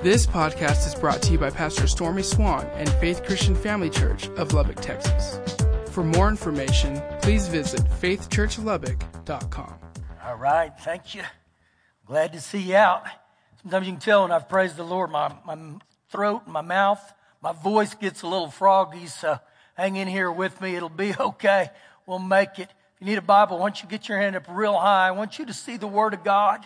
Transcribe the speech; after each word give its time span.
This 0.00 0.28
podcast 0.28 0.86
is 0.86 0.94
brought 0.94 1.20
to 1.22 1.32
you 1.32 1.38
by 1.38 1.50
Pastor 1.50 1.88
Stormy 1.88 2.22
Swann 2.22 2.64
and 2.74 2.88
Faith 3.00 3.24
Christian 3.24 3.56
Family 3.56 3.90
Church 3.90 4.28
of 4.36 4.52
Lubbock, 4.52 4.76
Texas. 4.76 5.40
For 5.90 6.04
more 6.04 6.28
information, 6.28 7.02
please 7.20 7.48
visit 7.48 7.80
faithchurchlubbock.com. 8.00 9.74
All 10.24 10.36
right, 10.36 10.72
thank 10.82 11.16
you. 11.16 11.22
Glad 12.06 12.32
to 12.34 12.40
see 12.40 12.60
you 12.60 12.76
out. 12.76 13.06
Sometimes 13.60 13.88
you 13.88 13.92
can 13.94 14.00
tell 14.00 14.22
when 14.22 14.30
I've 14.30 14.48
praised 14.48 14.76
the 14.76 14.84
Lord, 14.84 15.10
my, 15.10 15.34
my 15.44 15.58
throat, 16.10 16.42
my 16.46 16.60
mouth, 16.60 17.02
my 17.42 17.50
voice 17.50 17.94
gets 17.94 18.22
a 18.22 18.28
little 18.28 18.52
froggy, 18.52 19.08
so 19.08 19.40
hang 19.74 19.96
in 19.96 20.06
here 20.06 20.30
with 20.30 20.60
me. 20.60 20.76
It'll 20.76 20.88
be 20.88 21.12
okay. 21.20 21.70
We'll 22.06 22.20
make 22.20 22.60
it. 22.60 22.68
If 22.70 23.00
you 23.00 23.06
need 23.08 23.18
a 23.18 23.22
Bible, 23.22 23.58
once 23.58 23.82
you 23.82 23.88
get 23.88 24.08
your 24.08 24.18
hand 24.18 24.36
up 24.36 24.46
real 24.48 24.78
high, 24.78 25.08
I 25.08 25.10
want 25.10 25.40
you 25.40 25.46
to 25.46 25.52
see 25.52 25.76
the 25.76 25.88
Word 25.88 26.14
of 26.14 26.22
God. 26.22 26.64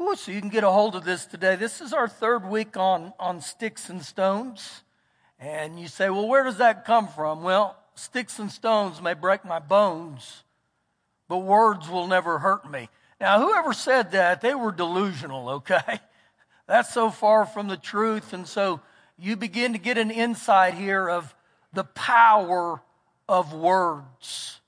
Ooh, 0.00 0.14
so 0.14 0.30
you 0.30 0.40
can 0.40 0.50
get 0.50 0.62
a 0.62 0.70
hold 0.70 0.94
of 0.94 1.04
this 1.04 1.24
today. 1.24 1.56
This 1.56 1.80
is 1.80 1.94
our 1.94 2.06
third 2.06 2.44
week 2.44 2.76
on, 2.76 3.14
on 3.18 3.40
sticks 3.40 3.88
and 3.88 4.02
stones. 4.02 4.82
And 5.38 5.80
you 5.80 5.88
say, 5.88 6.10
well, 6.10 6.28
where 6.28 6.44
does 6.44 6.58
that 6.58 6.84
come 6.84 7.08
from? 7.08 7.42
Well, 7.42 7.76
sticks 7.94 8.38
and 8.38 8.52
stones 8.52 9.00
may 9.00 9.14
break 9.14 9.44
my 9.44 9.58
bones, 9.58 10.44
but 11.28 11.38
words 11.38 11.88
will 11.88 12.06
never 12.06 12.38
hurt 12.38 12.70
me. 12.70 12.90
Now, 13.20 13.40
whoever 13.40 13.72
said 13.72 14.12
that, 14.12 14.42
they 14.42 14.54
were 14.54 14.70
delusional, 14.70 15.48
okay? 15.60 16.00
That's 16.66 16.92
so 16.92 17.10
far 17.10 17.46
from 17.46 17.68
the 17.68 17.78
truth. 17.78 18.34
And 18.34 18.46
so 18.46 18.80
you 19.18 19.34
begin 19.34 19.72
to 19.72 19.78
get 19.78 19.96
an 19.96 20.10
insight 20.10 20.74
here 20.74 21.08
of 21.08 21.34
the 21.72 21.84
power 21.84 22.82
of 23.28 23.54
words, 23.54 24.60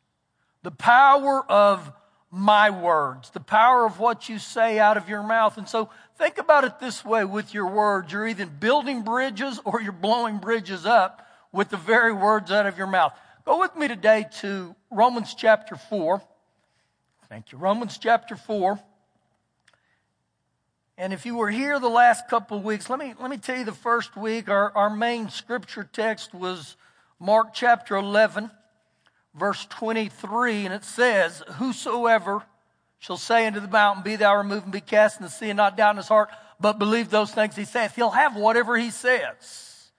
the 0.62 0.70
power 0.70 1.44
of 1.50 1.92
my 2.30 2.68
words, 2.70 3.30
the 3.30 3.40
power 3.40 3.86
of 3.86 3.98
what 3.98 4.28
you 4.28 4.38
say 4.38 4.78
out 4.78 4.96
of 4.96 5.08
your 5.08 5.22
mouth. 5.22 5.56
And 5.56 5.68
so 5.68 5.88
think 6.16 6.38
about 6.38 6.64
it 6.64 6.78
this 6.78 7.04
way 7.04 7.24
with 7.24 7.54
your 7.54 7.66
words. 7.66 8.12
You're 8.12 8.28
either 8.28 8.46
building 8.46 9.02
bridges 9.02 9.60
or 9.64 9.80
you're 9.80 9.92
blowing 9.92 10.38
bridges 10.38 10.84
up 10.84 11.26
with 11.52 11.70
the 11.70 11.78
very 11.78 12.12
words 12.12 12.50
out 12.50 12.66
of 12.66 12.76
your 12.76 12.86
mouth. 12.86 13.12
Go 13.46 13.58
with 13.60 13.74
me 13.76 13.88
today 13.88 14.26
to 14.40 14.74
Romans 14.90 15.34
chapter 15.34 15.76
4. 15.76 16.20
Thank 17.30 17.52
you. 17.52 17.58
Romans 17.58 17.96
chapter 17.96 18.36
4. 18.36 18.78
And 20.98 21.12
if 21.12 21.24
you 21.24 21.36
were 21.36 21.50
here 21.50 21.78
the 21.78 21.88
last 21.88 22.28
couple 22.28 22.58
of 22.58 22.64
weeks, 22.64 22.90
let 22.90 22.98
me, 22.98 23.14
let 23.18 23.30
me 23.30 23.38
tell 23.38 23.56
you 23.56 23.64
the 23.64 23.72
first 23.72 24.16
week, 24.16 24.50
our, 24.50 24.76
our 24.76 24.90
main 24.90 25.30
scripture 25.30 25.88
text 25.90 26.34
was 26.34 26.76
Mark 27.18 27.54
chapter 27.54 27.96
11 27.96 28.50
verse 29.38 29.66
23, 29.66 30.66
and 30.66 30.74
it 30.74 30.84
says, 30.84 31.42
Whosoever 31.54 32.42
shall 32.98 33.16
say 33.16 33.46
unto 33.46 33.60
the 33.60 33.68
mountain, 33.68 34.02
Be 34.02 34.16
thou 34.16 34.36
removed 34.36 34.64
and 34.64 34.72
be 34.72 34.80
cast 34.80 35.18
in 35.18 35.24
the 35.24 35.30
sea, 35.30 35.50
and 35.50 35.56
not 35.56 35.76
doubt 35.76 35.92
in 35.92 35.96
his 35.98 36.08
heart, 36.08 36.30
but 36.60 36.78
believe 36.78 37.10
those 37.10 37.32
things 37.32 37.56
he 37.56 37.64
saith, 37.64 37.94
he'll 37.94 38.10
have 38.10 38.36
whatever 38.36 38.76
he 38.76 38.90
says. 38.90 39.90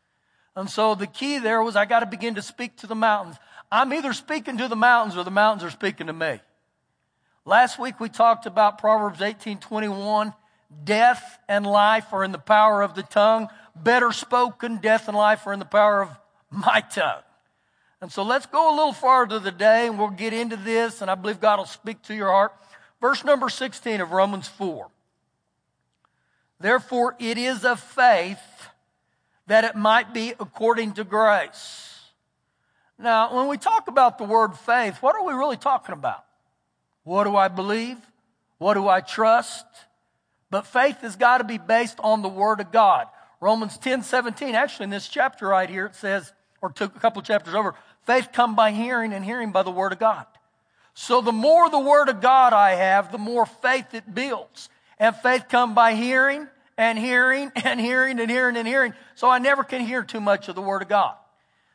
And 0.55 0.69
so 0.69 0.95
the 0.95 1.07
key 1.07 1.39
there 1.39 1.63
was 1.63 1.75
I 1.75 1.85
got 1.85 2.01
to 2.01 2.05
begin 2.05 2.35
to 2.35 2.41
speak 2.41 2.75
to 2.77 2.87
the 2.87 2.95
mountains. 2.95 3.37
I'm 3.71 3.93
either 3.93 4.13
speaking 4.13 4.57
to 4.57 4.67
the 4.67 4.75
mountains 4.75 5.15
or 5.15 5.23
the 5.23 5.31
mountains 5.31 5.63
are 5.63 5.69
speaking 5.69 6.07
to 6.07 6.13
me. 6.13 6.41
Last 7.45 7.79
week 7.79 7.99
we 7.99 8.09
talked 8.09 8.45
about 8.45 8.77
Proverbs 8.77 9.21
18:21. 9.21 10.33
Death 10.83 11.39
and 11.47 11.65
life 11.65 12.13
are 12.13 12.23
in 12.23 12.31
the 12.31 12.37
power 12.37 12.81
of 12.81 12.93
the 12.93 13.03
tongue. 13.03 13.47
Better 13.75 14.11
spoken, 14.11 14.77
death 14.77 15.07
and 15.07 15.17
life 15.17 15.47
are 15.47 15.53
in 15.53 15.59
the 15.59 15.65
power 15.65 16.01
of 16.01 16.09
my 16.51 16.81
tongue. 16.81 17.23
And 18.01 18.11
so 18.11 18.23
let's 18.23 18.45
go 18.45 18.73
a 18.73 18.75
little 18.75 18.93
farther 18.93 19.39
today 19.39 19.87
and 19.87 19.99
we'll 19.99 20.09
get 20.09 20.33
into 20.33 20.55
this 20.55 21.01
and 21.01 21.11
I 21.11 21.15
believe 21.15 21.39
God 21.39 21.59
will 21.59 21.65
speak 21.65 22.01
to 22.03 22.15
your 22.15 22.31
heart. 22.31 22.53
Verse 23.01 23.23
number 23.23 23.49
16 23.49 24.01
of 24.01 24.11
Romans 24.11 24.47
4. 24.47 24.87
Therefore 26.59 27.15
it 27.19 27.37
is 27.37 27.65
of 27.65 27.79
faith 27.79 28.39
that 29.47 29.63
it 29.63 29.75
might 29.75 30.13
be 30.13 30.33
according 30.39 30.93
to 30.93 31.03
grace. 31.03 31.99
Now, 32.97 33.33
when 33.33 33.47
we 33.47 33.57
talk 33.57 33.87
about 33.87 34.17
the 34.17 34.25
word 34.25 34.55
faith, 34.55 34.97
what 35.01 35.15
are 35.15 35.25
we 35.25 35.33
really 35.33 35.57
talking 35.57 35.93
about? 35.93 36.23
What 37.03 37.23
do 37.23 37.35
I 37.35 37.47
believe? 37.47 37.97
What 38.57 38.73
do 38.73 38.87
I 38.87 39.01
trust? 39.01 39.65
But 40.51 40.67
faith 40.67 41.01
has 41.01 41.15
got 41.15 41.39
to 41.39 41.43
be 41.43 41.57
based 41.57 41.97
on 42.01 42.21
the 42.21 42.29
word 42.29 42.59
of 42.59 42.71
God. 42.71 43.07
Romans 43.41 43.77
10, 43.77 44.03
17, 44.03 44.53
actually 44.53 44.83
in 44.85 44.89
this 44.89 45.07
chapter 45.07 45.47
right 45.47 45.69
here, 45.69 45.85
it 45.85 45.95
says, 45.95 46.33
or 46.61 46.69
took 46.69 46.95
a 46.95 46.99
couple 46.99 47.21
chapters 47.21 47.55
over, 47.55 47.73
Faith 48.03 48.29
come 48.31 48.55
by 48.55 48.71
hearing 48.71 49.13
and 49.13 49.23
hearing 49.23 49.51
by 49.51 49.63
the 49.63 49.71
word 49.71 49.91
of 49.91 49.99
God. 49.99 50.25
So 50.93 51.21
the 51.21 51.31
more 51.31 51.69
the 51.69 51.79
word 51.79 52.09
of 52.09 52.21
God 52.21 52.51
I 52.51 52.71
have, 52.71 53.11
the 53.11 53.17
more 53.17 53.45
faith 53.45 53.93
it 53.93 54.13
builds. 54.13 54.69
And 54.97 55.15
faith 55.15 55.45
come 55.47 55.73
by 55.73 55.93
hearing 55.93 56.47
and 56.77 56.99
hearing 56.99 57.51
and 57.55 57.79
hearing 57.79 58.19
and 58.19 58.29
hearing 58.29 58.57
and 58.57 58.67
hearing. 58.67 58.93
So 59.15 59.29
I 59.29 59.39
never 59.39 59.63
can 59.63 59.81
hear 59.81 60.03
too 60.03 60.19
much 60.19 60.49
of 60.49 60.55
the 60.55 60.61
word 60.61 60.81
of 60.81 60.89
God. 60.89 61.15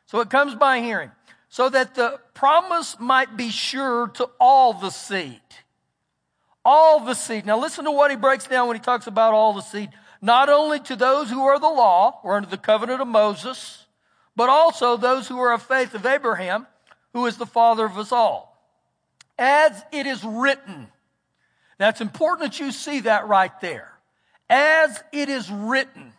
So 0.05 0.19
it 0.19 0.29
comes 0.29 0.55
by 0.55 0.81
hearing. 0.81 1.11
So 1.49 1.69
that 1.69 1.95
the 1.95 2.19
promise 2.33 2.99
might 2.99 3.37
be 3.37 3.49
sure 3.49 4.09
to 4.09 4.29
all 4.39 4.73
the 4.73 4.89
seed. 4.89 5.41
All 6.63 6.99
the 6.99 7.13
seed. 7.13 7.45
Now 7.45 7.59
listen 7.59 7.85
to 7.85 7.91
what 7.91 8.11
he 8.11 8.17
breaks 8.17 8.45
down 8.45 8.67
when 8.67 8.75
he 8.75 8.81
talks 8.81 9.07
about 9.07 9.33
all 9.33 9.53
the 9.53 9.61
seed. 9.61 9.89
Not 10.21 10.49
only 10.49 10.79
to 10.81 10.95
those 10.95 11.29
who 11.29 11.43
are 11.43 11.59
the 11.59 11.69
law, 11.69 12.19
or 12.23 12.35
under 12.35 12.49
the 12.49 12.57
covenant 12.57 13.01
of 13.01 13.07
Moses, 13.07 13.84
but 14.35 14.49
also 14.49 14.97
those 14.97 15.27
who 15.27 15.39
are 15.39 15.53
of 15.53 15.61
faith 15.61 15.93
of 15.93 16.05
Abraham, 16.05 16.67
who 17.13 17.25
is 17.25 17.37
the 17.37 17.45
father 17.45 17.85
of 17.85 17.97
us 17.97 18.11
all. 18.11 18.57
As 19.37 19.83
it 19.91 20.05
is 20.05 20.23
written. 20.23 20.87
Now 21.79 21.89
it's 21.89 22.01
important 22.01 22.51
that 22.51 22.59
you 22.59 22.71
see 22.71 23.01
that 23.01 23.27
right 23.27 23.57
there. 23.61 23.91
As 24.49 25.03
it 25.11 25.29
is 25.29 25.49
written. 25.49 26.13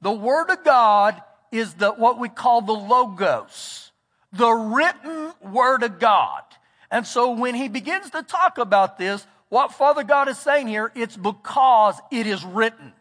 The 0.00 0.12
word 0.12 0.50
of 0.50 0.64
God 0.64 1.20
is 1.50 1.74
the, 1.74 1.92
what 1.92 2.18
we 2.18 2.28
call 2.28 2.60
the 2.62 2.72
logos. 2.72 3.92
The 4.32 4.50
written 4.50 5.32
word 5.40 5.82
of 5.82 5.98
God. 5.98 6.42
And 6.90 7.06
so 7.06 7.32
when 7.32 7.54
he 7.54 7.68
begins 7.68 8.10
to 8.10 8.22
talk 8.22 8.58
about 8.58 8.98
this, 8.98 9.26
what 9.48 9.72
Father 9.72 10.02
God 10.02 10.28
is 10.28 10.38
saying 10.38 10.68
here, 10.68 10.92
it's 10.94 11.16
because 11.16 11.96
it 12.10 12.26
is 12.26 12.44
written. 12.44 12.92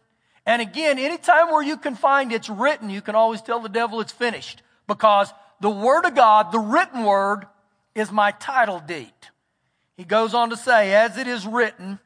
And 0.46 0.62
again, 0.62 1.00
anytime 1.00 1.52
where 1.52 1.64
you 1.64 1.78
can 1.78 1.96
find 1.96 2.31
it's 2.31 2.50
written, 2.50 2.90
you 2.90 3.02
can 3.02 3.16
always 3.16 3.42
tell 3.42 3.59
the 3.59 3.70
devil 3.70 4.02
it's 4.02 4.12
finished 4.12 4.62
because 4.88 5.31
the 5.62 5.70
word 5.70 6.06
of 6.06 6.16
God, 6.16 6.52
the 6.52 6.59
written 6.59 7.06
word, 7.06 7.46
is 7.96 8.12
my 8.12 8.31
title 8.31 8.80
deed. 8.80 9.14
He 9.96 10.04
goes 10.04 10.34
on 10.34 10.50
to 10.50 10.58
say, 10.58 10.94
as 10.94 11.18
it 11.18 11.28
is 11.28 11.46
written, 11.48 12.00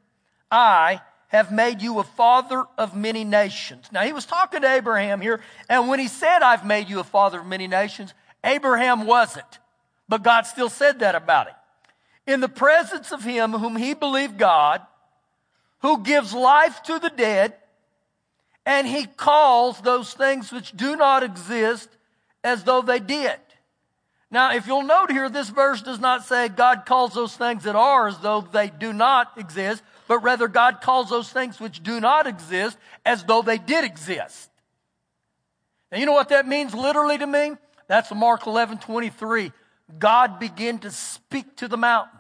I 0.52 1.02
have 1.30 1.52
made 1.52 1.82
you 1.82 2.00
a 2.00 2.04
father 2.04 2.66
of 2.78 2.96
many 2.96 3.24
nations. 3.24 3.88
Now 3.92 4.04
he 4.04 4.14
was 4.14 4.26
talking 4.26 4.62
to 4.62 4.72
Abraham 4.72 5.20
here, 5.20 5.42
and 5.68 5.88
when 5.88 6.00
he 6.00 6.08
said, 6.08 6.42
I've 6.42 6.66
made 6.66 6.90
you 6.90 7.00
a 7.00 7.04
father 7.04 7.40
of 7.40 7.46
many 7.46 7.68
nations, 7.68 8.14
Abraham 8.44 9.06
wasn't. 9.06 9.60
But 10.08 10.24
God 10.24 10.44
still 10.46 10.70
said 10.70 11.00
that 11.00 11.16
about 11.16 11.48
him. 11.48 11.56
In 12.28 12.40
the 12.42 12.50
presence 12.50 13.12
of 13.12 13.24
him 13.24 13.54
whom 13.54 13.76
he 13.76 13.94
believed 13.94 14.38
God, 14.38 14.82
who 15.80 16.04
gives 16.04 16.34
life 16.34 16.84
to 16.84 17.00
the 17.00 17.10
dead 17.10 17.56
and 18.68 18.86
he 18.86 19.06
calls 19.06 19.80
those 19.80 20.14
things 20.14 20.52
which 20.52 20.74
do 20.74 20.98
not 20.98 21.24
exist 21.24 21.88
as 22.44 22.66
though 22.66 22.82
they 22.82 23.00
did. 23.00 23.40
Now, 24.30 24.54
if 24.54 24.68
you'll 24.68 24.84
note 24.84 25.10
here, 25.10 25.30
this 25.30 25.48
verse 25.48 25.82
does 25.82 26.02
not 26.02 26.26
say 26.26 26.50
God 26.50 26.86
calls 26.86 27.14
those 27.14 27.34
things 27.34 27.64
that 27.64 27.78
are 27.78 28.10
as 28.10 28.20
though 28.20 28.42
they 28.42 28.70
do 28.70 28.92
not 28.92 29.32
exist, 29.38 29.82
but 30.10 30.20
rather 30.20 30.50
God 30.50 30.82
calls 30.82 31.10
those 31.10 31.32
things 31.32 31.62
which 31.62 31.82
do 31.82 32.02
not 32.02 32.28
exist 32.28 32.78
as 33.06 33.24
though 33.24 33.42
they 33.42 33.58
did 33.58 33.86
exist. 33.86 34.52
Now, 35.90 36.00
you 36.00 36.06
know 36.06 36.12
what 36.12 36.30
that 36.30 36.46
means 36.46 36.76
literally 36.76 37.18
to 37.18 37.26
me? 37.26 37.54
That's 37.88 38.14
Mark 38.14 38.48
11, 38.48 38.80
23. 38.80 39.54
God 39.98 40.40
began 40.40 40.80
to 40.80 40.92
speak 40.92 41.56
to 41.56 41.70
the 41.70 41.78
mountain. 41.78 42.17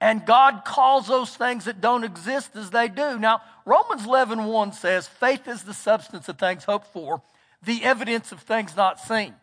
And 0.00 0.24
God 0.24 0.62
calls 0.64 1.08
those 1.08 1.34
things 1.34 1.64
that 1.64 1.80
don't 1.80 2.04
exist 2.04 2.54
as 2.54 2.70
they 2.70 2.88
do. 2.88 3.18
Now, 3.18 3.40
Romans 3.64 4.06
11, 4.06 4.44
1 4.44 4.72
says, 4.72 5.08
faith 5.08 5.48
is 5.48 5.64
the 5.64 5.74
substance 5.74 6.28
of 6.28 6.38
things 6.38 6.64
hoped 6.64 6.92
for, 6.92 7.20
the 7.62 7.82
evidence 7.82 8.30
of 8.30 8.40
things 8.40 8.76
not 8.76 9.00
seen. 9.00 9.34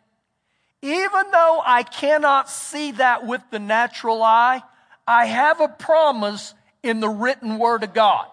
Even 0.80 1.30
though 1.30 1.62
I 1.64 1.82
cannot 1.82 2.48
see 2.48 2.92
that 2.92 3.26
with 3.26 3.42
the 3.50 3.58
natural 3.58 4.22
eye, 4.22 4.62
I 5.06 5.26
have 5.26 5.60
a 5.60 5.68
promise 5.68 6.54
in 6.82 7.00
the 7.00 7.08
written 7.08 7.58
word 7.58 7.82
of 7.82 7.92
God. 7.92 8.26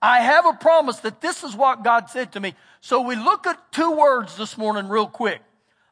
I 0.00 0.20
have 0.20 0.46
a 0.46 0.52
promise 0.52 0.98
that 1.00 1.20
this 1.20 1.42
is 1.42 1.56
what 1.56 1.82
God 1.82 2.10
said 2.10 2.32
to 2.32 2.40
me. 2.40 2.54
So 2.80 3.00
we 3.00 3.16
look 3.16 3.46
at 3.46 3.72
two 3.72 3.90
words 3.90 4.36
this 4.36 4.56
morning 4.56 4.88
real 4.88 5.06
quick. 5.08 5.40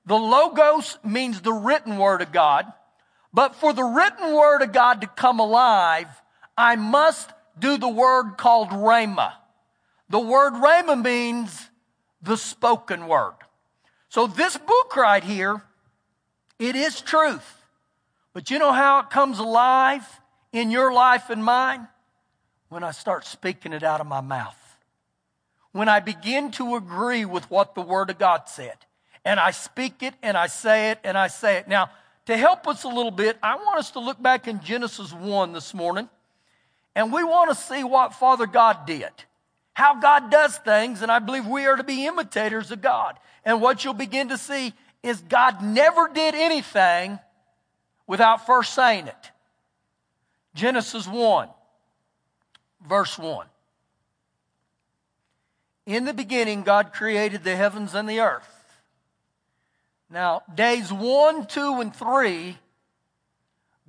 The 0.06 0.16
logos 0.16 0.98
means 1.02 1.40
the 1.40 1.52
written 1.52 1.96
word 1.96 2.22
of 2.22 2.30
God. 2.30 2.70
But 3.34 3.56
for 3.56 3.72
the 3.72 3.82
written 3.82 4.32
word 4.32 4.62
of 4.62 4.72
God 4.72 5.00
to 5.00 5.08
come 5.08 5.40
alive, 5.40 6.06
I 6.56 6.76
must 6.76 7.30
do 7.58 7.76
the 7.76 7.88
word 7.88 8.36
called 8.38 8.70
rhema. 8.70 9.32
The 10.08 10.20
word 10.20 10.52
rhema 10.54 11.02
means 11.02 11.68
the 12.22 12.36
spoken 12.36 13.08
word. 13.08 13.34
So 14.08 14.28
this 14.28 14.56
book 14.56 14.96
right 14.96 15.24
here, 15.24 15.60
it 16.60 16.76
is 16.76 17.00
truth. 17.00 17.66
But 18.32 18.50
you 18.52 18.60
know 18.60 18.72
how 18.72 19.00
it 19.00 19.10
comes 19.10 19.40
alive 19.40 20.06
in 20.52 20.70
your 20.70 20.92
life 20.92 21.28
and 21.28 21.44
mine? 21.44 21.88
When 22.68 22.84
I 22.84 22.92
start 22.92 23.26
speaking 23.26 23.72
it 23.72 23.82
out 23.82 24.00
of 24.00 24.06
my 24.06 24.20
mouth. 24.20 24.56
when 25.74 25.88
I 25.88 25.98
begin 25.98 26.52
to 26.52 26.76
agree 26.76 27.24
with 27.24 27.50
what 27.50 27.74
the 27.74 27.82
Word 27.82 28.08
of 28.08 28.16
God 28.16 28.42
said. 28.46 28.76
And 29.24 29.40
I 29.40 29.50
speak 29.50 30.04
it 30.04 30.14
and 30.22 30.36
I 30.36 30.46
say 30.46 30.92
it 30.92 31.00
and 31.02 31.18
I 31.18 31.26
say 31.26 31.56
it. 31.56 31.66
Now, 31.66 31.90
to 32.26 32.36
help 32.36 32.66
us 32.66 32.84
a 32.84 32.88
little 32.88 33.10
bit, 33.10 33.38
I 33.42 33.56
want 33.56 33.78
us 33.78 33.90
to 33.92 34.00
look 34.00 34.20
back 34.20 34.48
in 34.48 34.60
Genesis 34.60 35.12
1 35.12 35.52
this 35.52 35.74
morning. 35.74 36.08
And 36.94 37.12
we 37.12 37.24
want 37.24 37.50
to 37.50 37.56
see 37.56 37.84
what 37.84 38.14
Father 38.14 38.46
God 38.46 38.86
did, 38.86 39.10
how 39.72 40.00
God 40.00 40.30
does 40.30 40.56
things. 40.58 41.02
And 41.02 41.10
I 41.10 41.18
believe 41.18 41.46
we 41.46 41.66
are 41.66 41.76
to 41.76 41.84
be 41.84 42.06
imitators 42.06 42.70
of 42.70 42.80
God. 42.80 43.18
And 43.44 43.60
what 43.60 43.84
you'll 43.84 43.94
begin 43.94 44.28
to 44.28 44.38
see 44.38 44.72
is 45.02 45.20
God 45.20 45.62
never 45.62 46.08
did 46.08 46.34
anything 46.34 47.18
without 48.06 48.46
first 48.46 48.74
saying 48.74 49.06
it. 49.06 49.30
Genesis 50.54 51.06
1, 51.06 51.48
verse 52.86 53.18
1. 53.18 53.46
In 55.86 56.04
the 56.04 56.14
beginning, 56.14 56.62
God 56.62 56.92
created 56.94 57.44
the 57.44 57.56
heavens 57.56 57.94
and 57.94 58.08
the 58.08 58.20
earth. 58.20 58.53
Now, 60.14 60.42
days 60.54 60.92
1, 60.92 61.46
2, 61.46 61.80
and 61.80 61.92
3, 61.92 62.56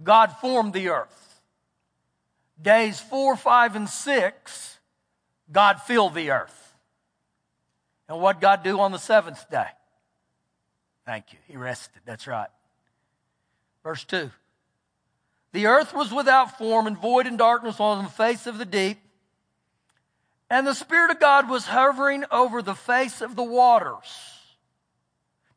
God 0.01 0.31
formed 0.41 0.73
the 0.73 0.89
earth. 0.89 1.39
Days 2.59 2.99
4, 2.99 3.35
5, 3.35 3.75
and 3.75 3.87
6, 3.87 4.79
God 5.51 5.83
filled 5.83 6.15
the 6.15 6.31
earth. 6.31 6.73
And 8.09 8.19
what 8.19 8.41
God 8.41 8.63
do 8.63 8.79
on 8.79 8.91
the 8.91 8.97
seventh 8.97 9.47
day? 9.51 9.67
Thank 11.05 11.31
you. 11.31 11.37
He 11.47 11.57
rested. 11.57 12.01
That's 12.05 12.25
right. 12.25 12.49
Verse 13.83 14.03
2. 14.05 14.31
The 15.51 15.67
earth 15.67 15.93
was 15.93 16.11
without 16.11 16.57
form 16.57 16.87
and 16.87 16.97
void 16.97 17.27
and 17.27 17.37
darkness 17.37 17.79
on 17.79 18.03
the 18.03 18.09
face 18.09 18.47
of 18.47 18.57
the 18.57 18.65
deep. 18.65 18.97
And 20.49 20.65
the 20.65 20.73
Spirit 20.73 21.11
of 21.11 21.19
God 21.19 21.47
was 21.51 21.67
hovering 21.67 22.25
over 22.31 22.63
the 22.63 22.73
face 22.73 23.21
of 23.21 23.35
the 23.35 23.43
waters. 23.43 24.34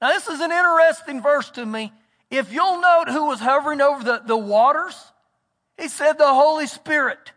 Now, 0.00 0.08
this 0.08 0.28
is 0.28 0.40
an 0.40 0.52
interesting 0.52 1.20
verse 1.20 1.50
to 1.50 1.66
me. 1.66 1.92
If 2.30 2.52
you'll 2.52 2.80
note 2.80 3.08
who 3.08 3.26
was 3.26 3.40
hovering 3.40 3.80
over 3.80 4.04
the, 4.04 4.22
the 4.24 4.36
waters, 4.36 4.94
he 5.76 5.88
said 5.88 6.18
the 6.18 6.32
Holy 6.32 6.66
Spirit. 6.66 7.32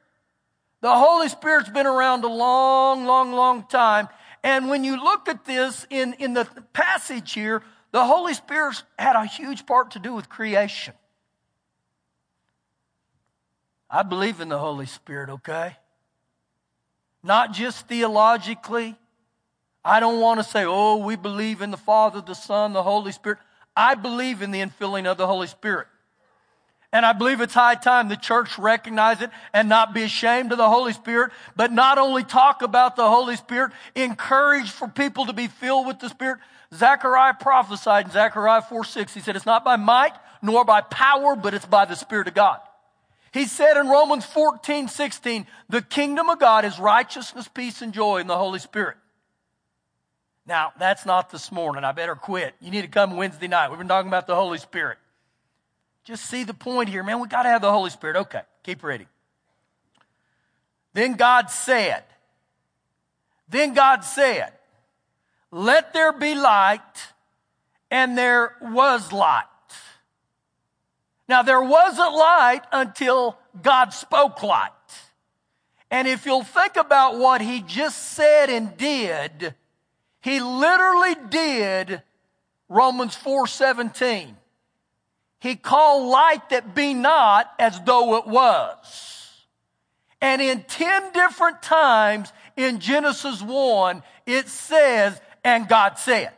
The 0.81 0.93
Holy 0.93 1.29
Spirit's 1.29 1.69
been 1.69 1.85
around 1.85 2.23
a 2.23 2.27
long, 2.27 3.05
long, 3.05 3.33
long 3.33 3.63
time. 3.67 4.09
And 4.43 4.69
when 4.69 4.83
you 4.83 5.01
look 5.01 5.29
at 5.29 5.45
this 5.45 5.85
in, 5.89 6.13
in 6.13 6.33
the 6.33 6.45
passage 6.73 7.33
here, 7.33 7.63
the 7.91 8.03
Holy 8.05 8.33
Spirit 8.33 8.83
had 8.97 9.15
a 9.15 9.25
huge 9.25 9.65
part 9.65 9.91
to 9.91 9.99
do 9.99 10.13
with 10.13 10.29
creation. 10.29 10.93
I 13.89 14.03
believe 14.03 14.39
in 14.39 14.49
the 14.49 14.57
Holy 14.57 14.85
Spirit, 14.85 15.29
okay? 15.29 15.75
Not 17.21 17.53
just 17.53 17.87
theologically. 17.87 18.95
I 19.83 19.99
don't 19.99 20.19
want 20.19 20.39
to 20.39 20.43
say, 20.43 20.63
oh, 20.65 20.97
we 20.97 21.15
believe 21.15 21.61
in 21.61 21.71
the 21.71 21.77
Father, 21.77 22.21
the 22.21 22.35
Son, 22.35 22.73
the 22.73 22.83
Holy 22.83 23.11
Spirit. 23.11 23.39
I 23.75 23.95
believe 23.95 24.41
in 24.41 24.51
the 24.51 24.61
infilling 24.61 25.05
of 25.05 25.17
the 25.17 25.27
Holy 25.27 25.47
Spirit. 25.47 25.87
And 26.93 27.05
I 27.05 27.13
believe 27.13 27.39
it's 27.39 27.53
high 27.53 27.75
time 27.75 28.09
the 28.09 28.17
church 28.17 28.59
recognize 28.59 29.21
it 29.21 29.29
and 29.53 29.69
not 29.69 29.93
be 29.93 30.03
ashamed 30.03 30.51
of 30.51 30.57
the 30.57 30.69
Holy 30.69 30.91
Spirit, 30.91 31.31
but 31.55 31.71
not 31.71 31.97
only 31.97 32.23
talk 32.23 32.61
about 32.61 32.97
the 32.97 33.07
Holy 33.07 33.37
Spirit, 33.37 33.71
encourage 33.95 34.69
for 34.69 34.89
people 34.89 35.25
to 35.27 35.33
be 35.33 35.47
filled 35.47 35.87
with 35.87 35.99
the 35.99 36.09
Spirit. 36.09 36.39
Zechariah 36.73 37.35
prophesied 37.35 38.05
in 38.05 38.11
Zechariah 38.11 38.61
4 38.61 38.83
6. 38.83 39.13
He 39.13 39.19
said, 39.21 39.35
It's 39.35 39.45
not 39.45 39.63
by 39.63 39.77
might 39.77 40.13
nor 40.41 40.65
by 40.65 40.81
power, 40.81 41.35
but 41.35 41.53
it's 41.53 41.65
by 41.65 41.85
the 41.85 41.95
Spirit 41.95 42.27
of 42.27 42.33
God. 42.33 42.59
He 43.31 43.45
said 43.45 43.77
in 43.77 43.87
Romans 43.87 44.25
14 44.25 44.89
16, 44.89 45.47
The 45.69 45.81
kingdom 45.81 46.29
of 46.29 46.39
God 46.39 46.65
is 46.65 46.77
righteousness, 46.77 47.47
peace, 47.47 47.81
and 47.81 47.93
joy 47.93 48.17
in 48.17 48.27
the 48.27 48.37
Holy 48.37 48.59
Spirit. 48.59 48.97
Now, 50.45 50.73
that's 50.79 51.05
not 51.05 51.29
this 51.29 51.51
morning. 51.51 51.83
I 51.83 51.91
better 51.91 52.15
quit. 52.15 52.55
You 52.59 52.71
need 52.71 52.81
to 52.81 52.87
come 52.87 53.15
Wednesday 53.15 53.47
night. 53.47 53.69
We've 53.69 53.77
been 53.77 53.87
talking 53.87 54.07
about 54.07 54.27
the 54.27 54.35
Holy 54.35 54.57
Spirit. 54.57 54.97
Just 56.03 56.25
see 56.25 56.43
the 56.43 56.53
point 56.53 56.89
here, 56.89 57.03
man. 57.03 57.19
We 57.19 57.27
got 57.27 57.43
to 57.43 57.49
have 57.49 57.61
the 57.61 57.71
Holy 57.71 57.91
Spirit. 57.91 58.15
Okay, 58.15 58.41
keep 58.63 58.83
reading. 58.83 59.07
Then 60.93 61.13
God 61.13 61.49
said, 61.51 62.03
Then 63.47 63.73
God 63.73 64.03
said, 64.03 64.53
let 65.51 65.93
there 65.93 66.13
be 66.13 66.33
light, 66.33 66.79
and 67.89 68.17
there 68.17 68.55
was 68.61 69.11
light. 69.11 69.43
Now, 71.27 71.41
there 71.41 71.61
wasn't 71.61 72.13
light 72.13 72.61
until 72.71 73.37
God 73.61 73.93
spoke 73.93 74.41
light. 74.43 74.71
And 75.89 76.07
if 76.07 76.25
you'll 76.25 76.43
think 76.43 76.77
about 76.77 77.17
what 77.17 77.41
he 77.41 77.61
just 77.61 78.13
said 78.13 78.49
and 78.49 78.77
did, 78.77 79.55
he 80.21 80.39
literally 80.39 81.15
did 81.29 82.01
Romans 82.69 83.15
4:17. 83.15 84.37
He 85.39 85.55
called 85.55 86.07
light 86.07 86.49
that 86.49 86.75
be 86.75 86.93
not 86.93 87.51
as 87.57 87.81
though 87.81 88.17
it 88.17 88.27
was. 88.27 89.45
And 90.21 90.39
in 90.39 90.63
10 90.63 91.13
different 91.13 91.63
times 91.63 92.31
in 92.55 92.79
Genesis 92.79 93.41
1, 93.41 94.03
it 94.27 94.47
says 94.47 95.19
and 95.43 95.67
God 95.67 95.97
said. 95.97 96.31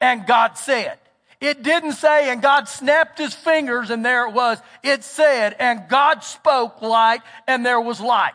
And 0.00 0.26
God 0.26 0.58
said. 0.58 0.98
It 1.40 1.62
didn't 1.62 1.92
say, 1.92 2.30
and 2.30 2.40
God 2.40 2.68
snapped 2.68 3.18
his 3.18 3.34
fingers 3.34 3.90
and 3.90 4.04
there 4.04 4.26
it 4.26 4.32
was. 4.32 4.58
It 4.82 5.02
said, 5.02 5.56
and 5.58 5.88
God 5.88 6.22
spoke 6.22 6.82
light 6.82 7.22
and 7.46 7.64
there 7.64 7.80
was 7.80 8.00
light. 8.00 8.32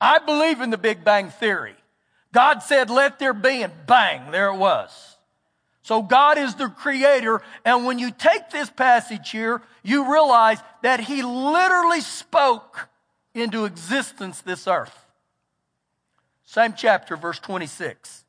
I 0.00 0.18
believe 0.18 0.60
in 0.60 0.70
the 0.70 0.78
Big 0.78 1.04
Bang 1.04 1.30
Theory. 1.30 1.76
God 2.32 2.62
said, 2.62 2.90
let 2.90 3.18
there 3.18 3.34
be, 3.34 3.62
and 3.62 3.72
bang, 3.86 4.30
there 4.30 4.48
it 4.48 4.56
was. 4.56 5.16
So 5.82 6.02
God 6.02 6.38
is 6.38 6.54
the 6.54 6.68
creator. 6.68 7.42
And 7.64 7.84
when 7.84 7.98
you 7.98 8.10
take 8.12 8.50
this 8.50 8.70
passage 8.70 9.30
here, 9.30 9.62
you 9.82 10.12
realize 10.12 10.58
that 10.82 11.00
he 11.00 11.22
literally 11.22 12.00
spoke 12.00 12.88
into 13.34 13.64
existence 13.64 14.40
this 14.40 14.68
earth. 14.68 15.06
Same 16.44 16.74
chapter, 16.76 17.16
verse 17.16 17.38
26. 17.38 18.24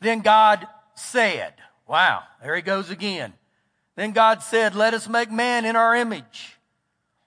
Then 0.00 0.20
God 0.20 0.66
said, 0.94 1.54
Wow, 1.86 2.22
there 2.42 2.56
he 2.56 2.62
goes 2.62 2.90
again. 2.90 3.32
Then 3.96 4.12
God 4.12 4.42
said, 4.42 4.74
Let 4.74 4.94
us 4.94 5.08
make 5.08 5.30
man 5.30 5.64
in 5.64 5.76
our 5.76 5.94
image, 5.94 6.58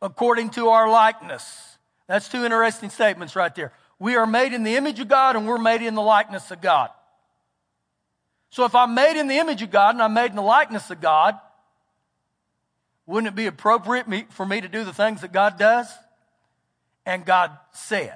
according 0.02 0.50
to 0.52 0.70
our 0.70 0.90
likeness. 0.90 1.78
That's 2.08 2.28
two 2.28 2.44
interesting 2.44 2.90
statements 2.90 3.36
right 3.36 3.54
there. 3.56 3.72
We 4.00 4.16
are 4.16 4.26
made 4.26 4.54
in 4.54 4.64
the 4.64 4.76
image 4.76 5.00
of 5.00 5.08
God 5.08 5.36
and 5.36 5.48
we're 5.48 5.58
made 5.58 5.82
in 5.82 5.96
the 5.96 6.02
likeness 6.02 6.52
of 6.52 6.62
God. 6.62 6.90
So 8.50 8.66
if 8.66 8.76
I'm 8.76 8.94
made 8.94 9.20
in 9.20 9.28
the 9.28 9.38
image 9.38 9.62
of 9.62 9.72
God 9.72 9.96
and 9.96 10.02
I'm 10.02 10.14
made 10.14 10.30
in 10.30 10.36
the 10.36 10.42
likeness 10.42 10.90
of 10.90 11.02
God, 11.02 11.40
wouldn't 13.06 13.32
it 13.34 13.36
be 13.36 13.46
appropriate 13.46 14.08
for 14.32 14.46
me 14.46 14.62
to 14.62 14.68
do 14.68 14.84
the 14.84 14.94
things 14.94 15.22
that 15.22 15.32
God 15.32 15.58
does? 15.60 15.88
And 17.06 17.26
God 17.26 17.52
said. 17.72 18.16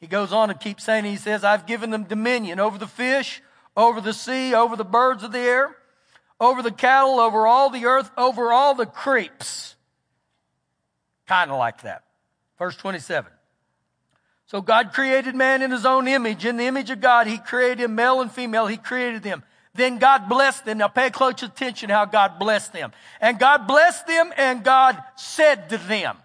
He 0.00 0.06
goes 0.06 0.32
on 0.32 0.50
and 0.50 0.58
keeps 0.58 0.84
saying, 0.84 1.04
He 1.04 1.16
says, 1.16 1.44
I've 1.44 1.66
given 1.66 1.90
them 1.90 2.04
dominion 2.04 2.58
over 2.58 2.78
the 2.78 2.86
fish, 2.86 3.42
over 3.76 4.00
the 4.00 4.12
sea, 4.12 4.54
over 4.54 4.76
the 4.76 4.84
birds 4.84 5.22
of 5.22 5.32
the 5.32 5.38
air, 5.38 5.76
over 6.40 6.62
the 6.62 6.72
cattle, 6.72 7.20
over 7.20 7.46
all 7.46 7.70
the 7.70 7.84
earth, 7.84 8.10
over 8.16 8.52
all 8.52 8.74
the 8.74 8.86
creeps. 8.86 9.76
Kind 11.26 11.50
of 11.50 11.58
like 11.58 11.82
that. 11.82 12.04
Verse 12.58 12.76
27. 12.76 13.30
So 14.52 14.60
God 14.60 14.92
created 14.92 15.34
man 15.34 15.62
in 15.62 15.70
his 15.70 15.86
own 15.86 16.06
image. 16.06 16.44
In 16.44 16.58
the 16.58 16.66
image 16.66 16.90
of 16.90 17.00
God, 17.00 17.26
he 17.26 17.38
created 17.38 17.80
him, 17.80 17.94
male 17.94 18.20
and 18.20 18.30
female, 18.30 18.66
he 18.66 18.76
created 18.76 19.22
them. 19.22 19.42
Then 19.72 19.96
God 19.96 20.28
blessed 20.28 20.66
them. 20.66 20.76
Now 20.76 20.88
pay 20.88 21.08
close 21.08 21.42
attention 21.42 21.88
how 21.88 22.04
God 22.04 22.38
blessed 22.38 22.74
them. 22.74 22.92
And 23.18 23.38
God 23.38 23.66
blessed 23.66 24.06
them 24.06 24.30
and 24.36 24.62
God 24.62 25.02
said 25.16 25.70
to 25.70 25.78
them. 25.78 26.18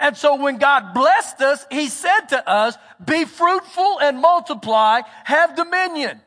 And 0.00 0.16
so 0.16 0.34
when 0.42 0.58
God 0.58 0.92
blessed 0.92 1.40
us, 1.40 1.64
He 1.70 1.86
said 1.86 2.22
to 2.30 2.50
us, 2.50 2.76
be 3.04 3.26
fruitful 3.26 4.00
and 4.00 4.18
multiply, 4.18 5.02
have 5.22 5.54
dominion. 5.54 6.20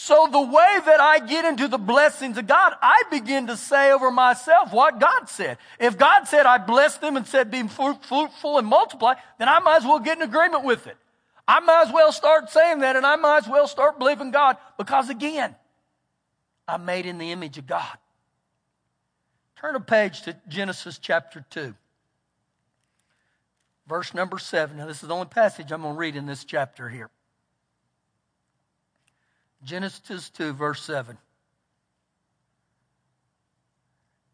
So 0.00 0.28
the 0.30 0.40
way 0.40 0.78
that 0.86 1.00
I 1.00 1.18
get 1.18 1.44
into 1.44 1.66
the 1.66 1.76
blessings 1.76 2.38
of 2.38 2.46
God, 2.46 2.72
I 2.80 3.02
begin 3.10 3.48
to 3.48 3.56
say 3.56 3.90
over 3.90 4.12
myself 4.12 4.72
what 4.72 5.00
God 5.00 5.28
said. 5.28 5.58
If 5.80 5.98
God 5.98 6.28
said 6.28 6.46
I 6.46 6.56
blessed 6.56 7.00
them 7.00 7.16
and 7.16 7.26
said 7.26 7.50
be 7.50 7.64
fruitful 7.66 8.58
and 8.58 8.66
multiply, 8.68 9.14
then 9.40 9.48
I 9.48 9.58
might 9.58 9.78
as 9.78 9.84
well 9.84 9.98
get 9.98 10.16
in 10.16 10.22
agreement 10.22 10.62
with 10.62 10.86
it. 10.86 10.96
I 11.48 11.58
might 11.58 11.88
as 11.88 11.92
well 11.92 12.12
start 12.12 12.48
saying 12.48 12.78
that 12.78 12.94
and 12.94 13.04
I 13.04 13.16
might 13.16 13.38
as 13.38 13.48
well 13.48 13.66
start 13.66 13.98
believing 13.98 14.30
God 14.30 14.56
because 14.78 15.10
again, 15.10 15.56
I'm 16.68 16.84
made 16.84 17.04
in 17.04 17.18
the 17.18 17.32
image 17.32 17.58
of 17.58 17.66
God. 17.66 17.98
Turn 19.56 19.74
a 19.74 19.80
page 19.80 20.22
to 20.22 20.36
Genesis 20.46 20.98
chapter 20.98 21.44
2 21.50 21.74
verse 23.88 24.14
number 24.14 24.38
seven. 24.38 24.76
Now, 24.76 24.86
this 24.86 25.02
is 25.02 25.08
the 25.08 25.14
only 25.14 25.26
passage 25.26 25.72
I'm 25.72 25.82
going 25.82 25.94
to 25.94 25.98
read 25.98 26.14
in 26.14 26.26
this 26.26 26.44
chapter 26.44 26.88
here. 26.88 27.10
Genesis 29.64 30.30
2, 30.30 30.52
verse 30.52 30.82
7. 30.82 31.18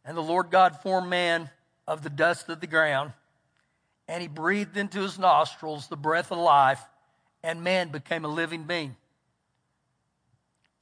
And 0.05 0.17
the 0.17 0.23
Lord 0.23 0.51
God 0.51 0.77
formed 0.83 1.09
man 1.09 1.51
of 1.87 2.03
the 2.03 2.11
dust 2.11 2.49
of 2.49 2.61
the 2.61 2.67
ground, 2.67 3.13
and 4.07 4.21
he 4.21 4.29
breathed 4.29 4.77
into 4.77 5.01
his 5.01 5.19
nostrils 5.19 5.89
the 5.89 5.97
breath 5.97 6.31
of 6.31 6.39
life, 6.39 6.83
and 7.43 7.65
man 7.65 7.89
became 7.89 8.25
a 8.25 8.29
living 8.29 8.65
being. 8.65 8.97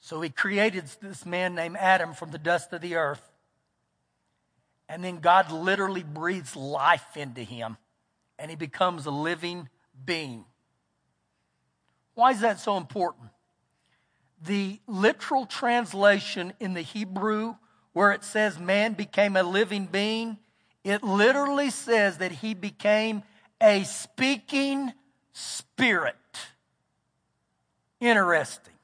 So 0.01 0.21
he 0.21 0.31
created 0.31 0.85
this 1.01 1.25
man 1.25 1.55
named 1.55 1.77
Adam 1.77 2.15
from 2.15 2.33
the 2.33 2.39
dust 2.39 2.73
of 2.73 2.81
the 2.81 2.97
earth. 2.97 3.23
And 4.89 5.05
then 5.05 5.21
God 5.21 5.53
literally 5.53 6.03
breathes 6.03 6.57
life 6.57 7.17
into 7.17 7.43
him, 7.43 7.77
and 8.39 8.51
he 8.51 8.57
becomes 8.57 9.07
a 9.07 9.13
living 9.13 9.69
being. 10.05 10.45
Why 12.15 12.33
is 12.33 12.41
that 12.41 12.59
so 12.59 12.77
important? 12.77 13.29
The 14.45 14.81
literal 14.87 15.47
translation 15.47 16.53
in 16.59 16.75
the 16.75 16.83
Hebrew, 16.83 17.57
where 17.93 18.13
it 18.13 18.25
says 18.25 18.59
man 18.59 18.95
became 18.95 19.37
a 19.37 19.43
living 19.43 19.87
being, 19.87 20.39
it 20.85 21.03
literally 21.03 21.71
says 21.71 22.19
that 22.19 22.33
he 22.33 22.55
became 22.55 23.23
a 23.61 23.85
speaking 23.85 24.93
spirit. 25.33 26.17
Interesting. 28.01 28.75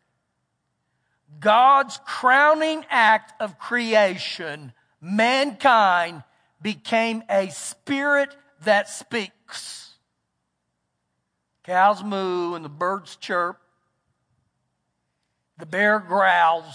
God's 1.41 1.99
crowning 2.07 2.85
act 2.89 3.41
of 3.41 3.59
creation, 3.59 4.73
mankind 5.01 6.23
became 6.63 7.23
a 7.29 7.49
spirit 7.51 8.37
that 8.63 8.89
speaks. 8.89 9.93
Cows 11.65 12.03
moo 12.03 12.55
and 12.55 12.65
the 12.65 12.71
birds 12.71 13.17
chirp, 13.17 13.61
the 15.59 15.67
bear 15.67 15.99
growls, 15.99 16.75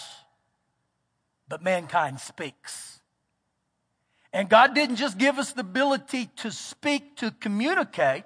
but 1.48 1.64
mankind 1.64 2.20
speaks. 2.20 3.00
And 4.34 4.50
God 4.50 4.74
didn't 4.74 4.96
just 4.96 5.18
give 5.18 5.38
us 5.38 5.54
the 5.54 5.62
ability 5.62 6.30
to 6.38 6.52
speak, 6.52 7.18
to 7.18 7.32
communicate. 7.32 8.24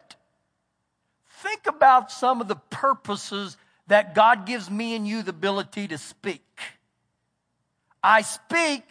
Think 1.29 1.67
about 1.67 2.11
some 2.11 2.41
of 2.41 2.47
the 2.47 2.55
purposes 2.55 3.57
that 3.87 4.15
God 4.15 4.45
gives 4.45 4.69
me 4.69 4.95
and 4.95 5.07
you 5.07 5.21
the 5.21 5.29
ability 5.29 5.87
to 5.89 5.97
speak. 5.97 6.41
I 8.01 8.21
speak 8.21 8.83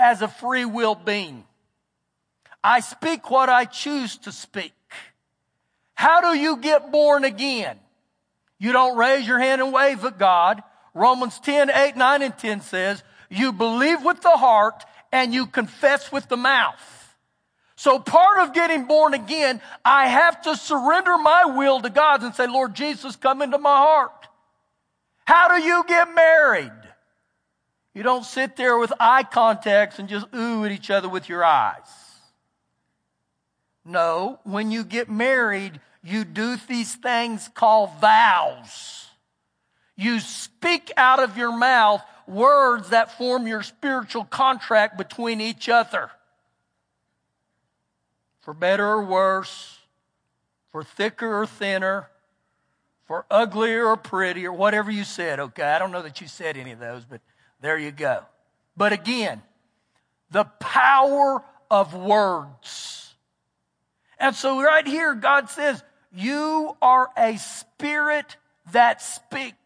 as 0.00 0.20
a 0.20 0.28
free 0.28 0.64
will 0.64 0.94
being. 0.94 1.44
I 2.62 2.80
speak 2.80 3.30
what 3.30 3.48
I 3.48 3.64
choose 3.64 4.18
to 4.18 4.32
speak. 4.32 4.72
How 5.94 6.20
do 6.20 6.38
you 6.38 6.56
get 6.56 6.92
born 6.92 7.24
again? 7.24 7.78
You 8.58 8.72
don't 8.72 8.96
raise 8.96 9.26
your 9.26 9.38
hand 9.38 9.62
and 9.62 9.72
wave 9.72 10.04
at 10.04 10.18
God. 10.18 10.62
Romans 10.98 11.38
10, 11.40 11.70
8, 11.70 11.96
9, 11.96 12.22
and 12.22 12.36
10 12.36 12.60
says, 12.60 13.02
you 13.30 13.52
believe 13.52 14.02
with 14.02 14.20
the 14.20 14.36
heart 14.36 14.84
and 15.12 15.32
you 15.32 15.46
confess 15.46 16.10
with 16.10 16.28
the 16.28 16.36
mouth. 16.36 17.14
So 17.76 17.98
part 18.00 18.40
of 18.40 18.54
getting 18.54 18.86
born 18.86 19.14
again, 19.14 19.60
I 19.84 20.08
have 20.08 20.42
to 20.42 20.56
surrender 20.56 21.16
my 21.16 21.44
will 21.56 21.80
to 21.80 21.90
God 21.90 22.22
and 22.22 22.34
say, 22.34 22.48
Lord 22.48 22.74
Jesus, 22.74 23.14
come 23.14 23.40
into 23.40 23.58
my 23.58 23.76
heart. 23.76 24.28
How 25.24 25.56
do 25.56 25.62
you 25.62 25.84
get 25.86 26.12
married? 26.14 26.72
You 27.94 28.02
don't 28.02 28.24
sit 28.24 28.56
there 28.56 28.78
with 28.78 28.92
eye 28.98 29.22
contacts 29.22 29.98
and 29.98 30.08
just 30.08 30.26
ooh 30.34 30.64
at 30.64 30.72
each 30.72 30.90
other 30.90 31.08
with 31.08 31.28
your 31.28 31.44
eyes. 31.44 31.88
No, 33.84 34.40
when 34.44 34.70
you 34.70 34.84
get 34.84 35.08
married, 35.08 35.80
you 36.02 36.24
do 36.24 36.56
these 36.68 36.94
things 36.94 37.48
called 37.54 37.90
vows. 38.00 39.07
You 40.00 40.20
speak 40.20 40.92
out 40.96 41.18
of 41.18 41.36
your 41.36 41.50
mouth 41.50 42.02
words 42.28 42.90
that 42.90 43.18
form 43.18 43.48
your 43.48 43.64
spiritual 43.64 44.24
contract 44.24 44.96
between 44.96 45.40
each 45.40 45.68
other. 45.68 46.08
For 48.42 48.54
better 48.54 48.86
or 48.86 49.04
worse, 49.04 49.76
for 50.70 50.84
thicker 50.84 51.40
or 51.40 51.46
thinner, 51.46 52.08
for 53.06 53.26
uglier 53.28 53.86
or 53.86 53.96
prettier, 53.96 54.52
whatever 54.52 54.88
you 54.92 55.02
said, 55.02 55.40
okay? 55.40 55.64
I 55.64 55.80
don't 55.80 55.90
know 55.90 56.02
that 56.02 56.20
you 56.20 56.28
said 56.28 56.56
any 56.56 56.70
of 56.70 56.78
those, 56.78 57.04
but 57.04 57.20
there 57.60 57.76
you 57.76 57.90
go. 57.90 58.24
But 58.76 58.92
again, 58.92 59.42
the 60.30 60.44
power 60.44 61.42
of 61.72 61.92
words. 61.92 63.14
And 64.20 64.36
so 64.36 64.62
right 64.62 64.86
here, 64.86 65.14
God 65.16 65.50
says, 65.50 65.82
you 66.12 66.76
are 66.80 67.10
a 67.16 67.36
spirit 67.38 68.36
that 68.70 69.02
speaks. 69.02 69.56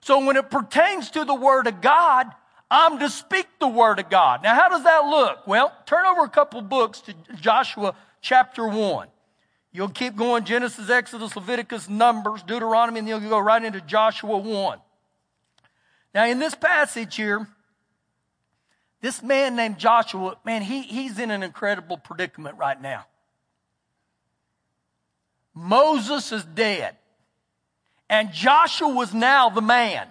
So 0.00 0.24
when 0.24 0.36
it 0.36 0.50
pertains 0.50 1.10
to 1.10 1.24
the 1.24 1.34
Word 1.34 1.66
of 1.66 1.80
God, 1.80 2.26
I'm 2.70 2.98
to 2.98 3.08
speak 3.08 3.46
the 3.58 3.68
Word 3.68 3.98
of 3.98 4.10
God. 4.10 4.42
Now, 4.42 4.54
how 4.54 4.68
does 4.68 4.84
that 4.84 5.06
look? 5.06 5.46
Well, 5.46 5.72
turn 5.86 6.04
over 6.06 6.24
a 6.24 6.28
couple 6.28 6.60
books 6.60 7.00
to 7.02 7.14
Joshua 7.40 7.94
chapter 8.20 8.66
1. 8.66 9.08
You'll 9.72 9.88
keep 9.88 10.14
going 10.14 10.44
Genesis, 10.44 10.88
Exodus, 10.90 11.34
Leviticus, 11.34 11.88
Numbers, 11.88 12.42
Deuteronomy, 12.42 13.00
and 13.00 13.08
you'll 13.08 13.20
go 13.20 13.38
right 13.38 13.62
into 13.62 13.80
Joshua 13.80 14.38
1. 14.38 14.78
Now, 16.14 16.26
in 16.26 16.38
this 16.38 16.54
passage 16.54 17.16
here, 17.16 17.48
this 19.00 19.22
man 19.22 19.56
named 19.56 19.78
Joshua, 19.78 20.36
man, 20.44 20.62
he, 20.62 20.82
he's 20.82 21.18
in 21.18 21.30
an 21.30 21.42
incredible 21.42 21.96
predicament 21.96 22.56
right 22.56 22.80
now. 22.80 23.04
Moses 25.54 26.32
is 26.32 26.44
dead. 26.44 26.96
And 28.08 28.32
Joshua 28.32 28.88
was 28.88 29.14
now 29.14 29.48
the 29.48 29.62
man. 29.62 30.06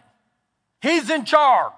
He's 0.81 1.09
in 1.09 1.25
charge. 1.25 1.73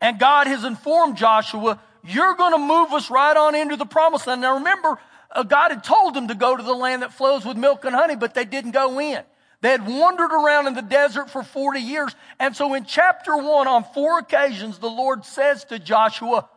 And 0.00 0.18
God 0.18 0.46
has 0.46 0.64
informed 0.64 1.16
Joshua, 1.16 1.80
you're 2.02 2.34
going 2.34 2.52
to 2.52 2.58
move 2.58 2.92
us 2.92 3.10
right 3.10 3.36
on 3.36 3.54
into 3.54 3.76
the 3.76 3.86
promised 3.86 4.26
land. 4.26 4.42
Now 4.42 4.54
remember, 4.54 4.98
uh, 5.30 5.42
God 5.42 5.70
had 5.70 5.82
told 5.82 6.14
them 6.14 6.28
to 6.28 6.34
go 6.34 6.56
to 6.56 6.62
the 6.62 6.74
land 6.74 7.02
that 7.02 7.12
flows 7.12 7.44
with 7.44 7.56
milk 7.56 7.84
and 7.84 7.94
honey, 7.94 8.16
but 8.16 8.34
they 8.34 8.44
didn't 8.44 8.72
go 8.72 9.00
in. 9.00 9.22
They 9.62 9.70
had 9.70 9.86
wandered 9.86 10.30
around 10.30 10.66
in 10.66 10.74
the 10.74 10.82
desert 10.82 11.30
for 11.30 11.42
40 11.42 11.80
years. 11.80 12.14
And 12.38 12.54
so 12.54 12.74
in 12.74 12.84
chapter 12.84 13.34
one, 13.34 13.66
on 13.66 13.84
four 13.94 14.18
occasions, 14.18 14.78
the 14.78 14.90
Lord 14.90 15.24
says 15.24 15.64
to 15.66 15.78
Joshua, 15.78 16.48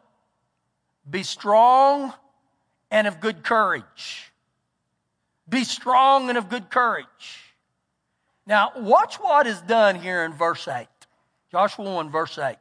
be 1.09 1.23
strong 1.23 2.13
and 2.91 3.07
of 3.07 3.21
good 3.21 3.43
courage. 3.43 4.33
Be 5.47 5.63
strong 5.63 6.27
and 6.27 6.37
of 6.37 6.49
good 6.49 6.69
courage. 6.69 7.46
Now, 8.47 8.71
watch 8.77 9.15
what 9.17 9.45
is 9.45 9.59
done 9.61 9.95
here 9.95 10.23
in 10.23 10.31
verse 10.31 10.67
8. 10.67 10.87
Joshua 11.51 11.93
1, 11.93 12.09
verse 12.09 12.37
8. 12.37 12.55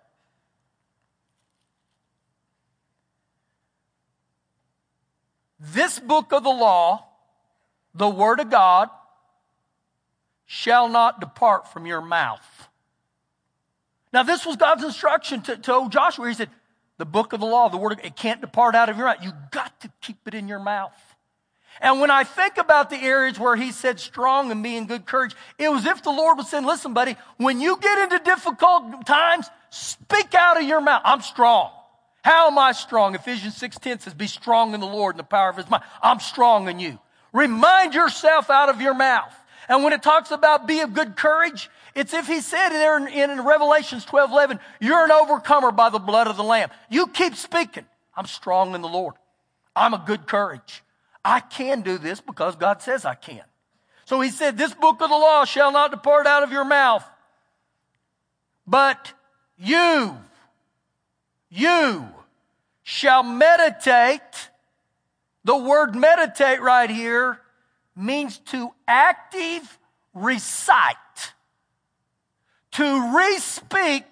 This 5.60 5.98
book 6.00 6.32
of 6.32 6.42
the 6.42 6.50
law, 6.50 7.06
the 7.94 8.08
word 8.08 8.40
of 8.40 8.50
God, 8.50 8.90
shall 10.44 10.88
not 10.88 11.20
depart 11.20 11.72
from 11.72 11.86
your 11.86 12.00
mouth. 12.00 12.68
Now, 14.12 14.24
this 14.24 14.44
was 14.44 14.56
God's 14.56 14.82
instruction 14.82 15.42
to, 15.42 15.56
to 15.56 15.88
Joshua. 15.88 16.28
He 16.28 16.34
said, 16.34 16.50
the 16.98 17.04
book 17.04 17.32
of 17.32 17.40
the 17.40 17.46
law, 17.46 17.68
the 17.68 17.76
word, 17.76 17.92
of, 17.92 18.00
it 18.04 18.16
can't 18.16 18.40
depart 18.40 18.74
out 18.74 18.88
of 18.88 18.96
your 18.96 19.06
mouth. 19.06 19.18
You 19.22 19.32
got 19.50 19.80
to 19.82 19.90
keep 20.00 20.18
it 20.26 20.34
in 20.34 20.48
your 20.48 20.58
mouth. 20.58 20.94
And 21.80 22.00
when 22.00 22.10
I 22.10 22.24
think 22.24 22.56
about 22.56 22.90
the 22.90 22.96
areas 22.96 23.38
where 23.38 23.56
he 23.56 23.72
said 23.72 24.00
strong 24.00 24.50
and 24.50 24.62
be 24.62 24.76
in 24.76 24.86
good 24.86 25.06
courage, 25.06 25.34
it 25.58 25.70
was 25.70 25.84
if 25.84 26.02
the 26.02 26.10
Lord 26.10 26.38
was 26.38 26.48
saying, 26.48 26.64
listen, 26.64 26.94
buddy, 26.94 27.16
when 27.36 27.60
you 27.60 27.78
get 27.78 27.98
into 27.98 28.18
difficult 28.24 29.06
times, 29.06 29.48
speak 29.70 30.34
out 30.34 30.56
of 30.56 30.66
your 30.66 30.80
mouth. 30.80 31.02
I'm 31.04 31.20
strong. 31.20 31.70
How 32.22 32.48
am 32.48 32.58
I 32.58 32.72
strong? 32.72 33.14
Ephesians 33.14 33.58
6.10 33.58 34.00
says, 34.00 34.14
be 34.14 34.26
strong 34.26 34.74
in 34.74 34.80
the 34.80 34.86
Lord 34.86 35.14
and 35.14 35.20
the 35.20 35.24
power 35.24 35.50
of 35.50 35.56
his 35.56 35.70
might. 35.70 35.82
I'm 36.02 36.18
strong 36.18 36.68
in 36.68 36.80
you. 36.80 36.98
Remind 37.32 37.94
yourself 37.94 38.50
out 38.50 38.68
of 38.68 38.80
your 38.80 38.94
mouth. 38.94 39.32
And 39.68 39.84
when 39.84 39.92
it 39.92 40.02
talks 40.02 40.30
about 40.30 40.66
be 40.66 40.80
of 40.80 40.94
good 40.94 41.16
courage, 41.16 41.70
it's 41.94 42.14
if 42.14 42.26
he 42.26 42.40
said 42.40 42.70
there 42.70 42.96
in, 42.98 43.08
in 43.08 43.44
Revelations 43.44 44.04
12, 44.04 44.30
11, 44.30 44.60
you're 44.80 45.04
an 45.04 45.10
overcomer 45.10 45.72
by 45.72 45.90
the 45.90 45.98
blood 45.98 46.26
of 46.26 46.36
the 46.36 46.44
Lamb. 46.44 46.70
You 46.88 47.06
keep 47.08 47.36
speaking. 47.36 47.84
I'm 48.16 48.26
strong 48.26 48.74
in 48.74 48.82
the 48.82 48.88
Lord. 48.88 49.14
I'm 49.74 49.94
a 49.94 50.02
good 50.04 50.26
courage. 50.26 50.82
I 51.26 51.40
can 51.40 51.80
do 51.80 51.98
this 51.98 52.20
because 52.20 52.54
God 52.54 52.80
says 52.80 53.04
I 53.04 53.16
can. 53.16 53.42
So 54.04 54.20
he 54.20 54.30
said, 54.30 54.56
this 54.56 54.72
book 54.72 55.02
of 55.02 55.10
the 55.10 55.16
law 55.16 55.44
shall 55.44 55.72
not 55.72 55.90
depart 55.90 56.28
out 56.28 56.44
of 56.44 56.52
your 56.52 56.64
mouth, 56.64 57.04
but 58.64 59.12
you, 59.58 60.16
you 61.50 62.06
shall 62.84 63.24
meditate. 63.24 64.50
The 65.42 65.56
word 65.56 65.96
meditate 65.96 66.62
right 66.62 66.88
here 66.88 67.40
means 67.96 68.38
to 68.52 68.70
active 68.86 69.78
recite, 70.14 70.96
to 72.72 73.16
re-speak 73.16 74.04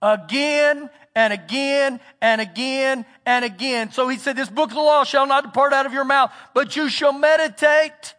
again 0.00 0.90
and 1.18 1.32
again 1.32 1.98
and 2.22 2.40
again 2.40 3.04
and 3.26 3.44
again. 3.44 3.90
So 3.90 4.08
he 4.08 4.18
said, 4.18 4.36
this 4.36 4.48
book 4.48 4.70
of 4.70 4.76
the 4.76 4.80
law 4.80 5.02
shall 5.02 5.26
not 5.26 5.42
depart 5.42 5.72
out 5.72 5.84
of 5.84 5.92
your 5.92 6.04
mouth, 6.04 6.32
but 6.54 6.76
you 6.76 6.88
shall 6.88 7.12
meditate 7.12 8.14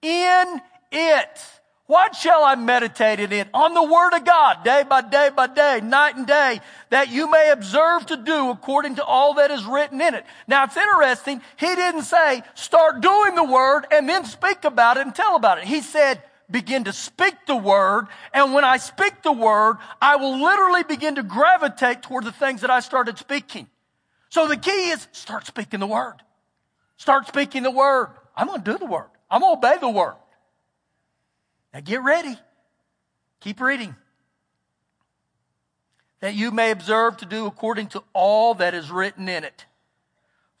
in 0.00 0.60
it 0.90 1.38
what 1.92 2.16
shall 2.16 2.42
I 2.42 2.54
meditate 2.54 3.20
in? 3.20 3.32
It? 3.32 3.48
On 3.52 3.74
the 3.74 3.82
word 3.82 4.14
of 4.14 4.24
God, 4.24 4.64
day 4.64 4.82
by 4.88 5.02
day 5.02 5.28
by 5.28 5.46
day, 5.46 5.80
night 5.82 6.16
and 6.16 6.26
day, 6.26 6.62
that 6.88 7.10
you 7.10 7.30
may 7.30 7.50
observe 7.50 8.06
to 8.06 8.16
do 8.16 8.48
according 8.48 8.94
to 8.94 9.04
all 9.04 9.34
that 9.34 9.50
is 9.50 9.66
written 9.66 10.00
in 10.00 10.14
it. 10.14 10.24
Now 10.48 10.64
it's 10.64 10.76
interesting. 10.76 11.42
He 11.58 11.66
didn't 11.74 12.04
say, 12.04 12.44
start 12.54 13.02
doing 13.02 13.34
the 13.34 13.44
word 13.44 13.84
and 13.90 14.08
then 14.08 14.24
speak 14.24 14.64
about 14.64 14.96
it 14.96 15.04
and 15.04 15.14
tell 15.14 15.36
about 15.36 15.58
it. 15.58 15.64
He 15.64 15.82
said, 15.82 16.22
begin 16.52 16.84
to 16.84 16.92
speak 16.92 17.34
the 17.46 17.56
word. 17.56 18.06
And 18.32 18.54
when 18.54 18.64
I 18.64 18.76
speak 18.76 19.22
the 19.22 19.32
word, 19.32 19.78
I 20.00 20.16
will 20.16 20.40
literally 20.40 20.84
begin 20.84 21.16
to 21.16 21.22
gravitate 21.22 22.02
toward 22.02 22.24
the 22.24 22.32
things 22.32 22.60
that 22.60 22.70
I 22.70 22.80
started 22.80 23.18
speaking. 23.18 23.66
So 24.28 24.46
the 24.46 24.56
key 24.56 24.90
is 24.90 25.08
start 25.12 25.46
speaking 25.46 25.80
the 25.80 25.86
word. 25.86 26.16
Start 26.96 27.26
speaking 27.26 27.64
the 27.64 27.70
word. 27.70 28.10
I'm 28.36 28.46
going 28.46 28.62
to 28.62 28.72
do 28.72 28.78
the 28.78 28.86
word. 28.86 29.08
I'm 29.30 29.40
going 29.40 29.60
to 29.60 29.66
obey 29.66 29.78
the 29.80 29.88
word. 29.88 30.14
Now 31.74 31.80
get 31.80 32.02
ready. 32.02 32.38
Keep 33.40 33.60
reading. 33.60 33.96
That 36.20 36.34
you 36.34 36.52
may 36.52 36.70
observe 36.70 37.16
to 37.18 37.26
do 37.26 37.46
according 37.46 37.88
to 37.88 38.04
all 38.12 38.54
that 38.54 38.74
is 38.74 38.90
written 38.90 39.28
in 39.28 39.42
it. 39.42 39.66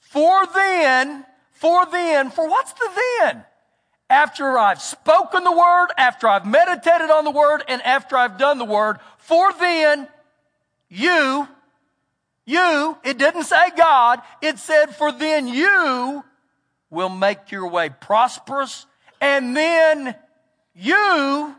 For 0.00 0.46
then, 0.52 1.24
for 1.52 1.86
then, 1.86 2.30
for 2.30 2.48
what's 2.48 2.72
the 2.72 2.90
then? 3.20 3.44
After 4.12 4.58
I've 4.58 4.82
spoken 4.82 5.42
the 5.42 5.56
word, 5.56 5.88
after 5.96 6.28
I've 6.28 6.44
meditated 6.44 7.10
on 7.10 7.24
the 7.24 7.30
word, 7.30 7.64
and 7.66 7.80
after 7.80 8.14
I've 8.14 8.36
done 8.36 8.58
the 8.58 8.64
word, 8.66 8.98
for 9.16 9.54
then, 9.54 10.06
you, 10.90 11.48
you, 12.44 12.98
it 13.04 13.16
didn't 13.16 13.44
say 13.44 13.70
God, 13.74 14.20
it 14.42 14.58
said, 14.58 14.94
for 14.94 15.12
then 15.12 15.48
you 15.48 16.22
will 16.90 17.08
make 17.08 17.50
your 17.50 17.68
way 17.68 17.88
prosperous, 17.88 18.84
and 19.18 19.56
then 19.56 20.14
you 20.74 21.56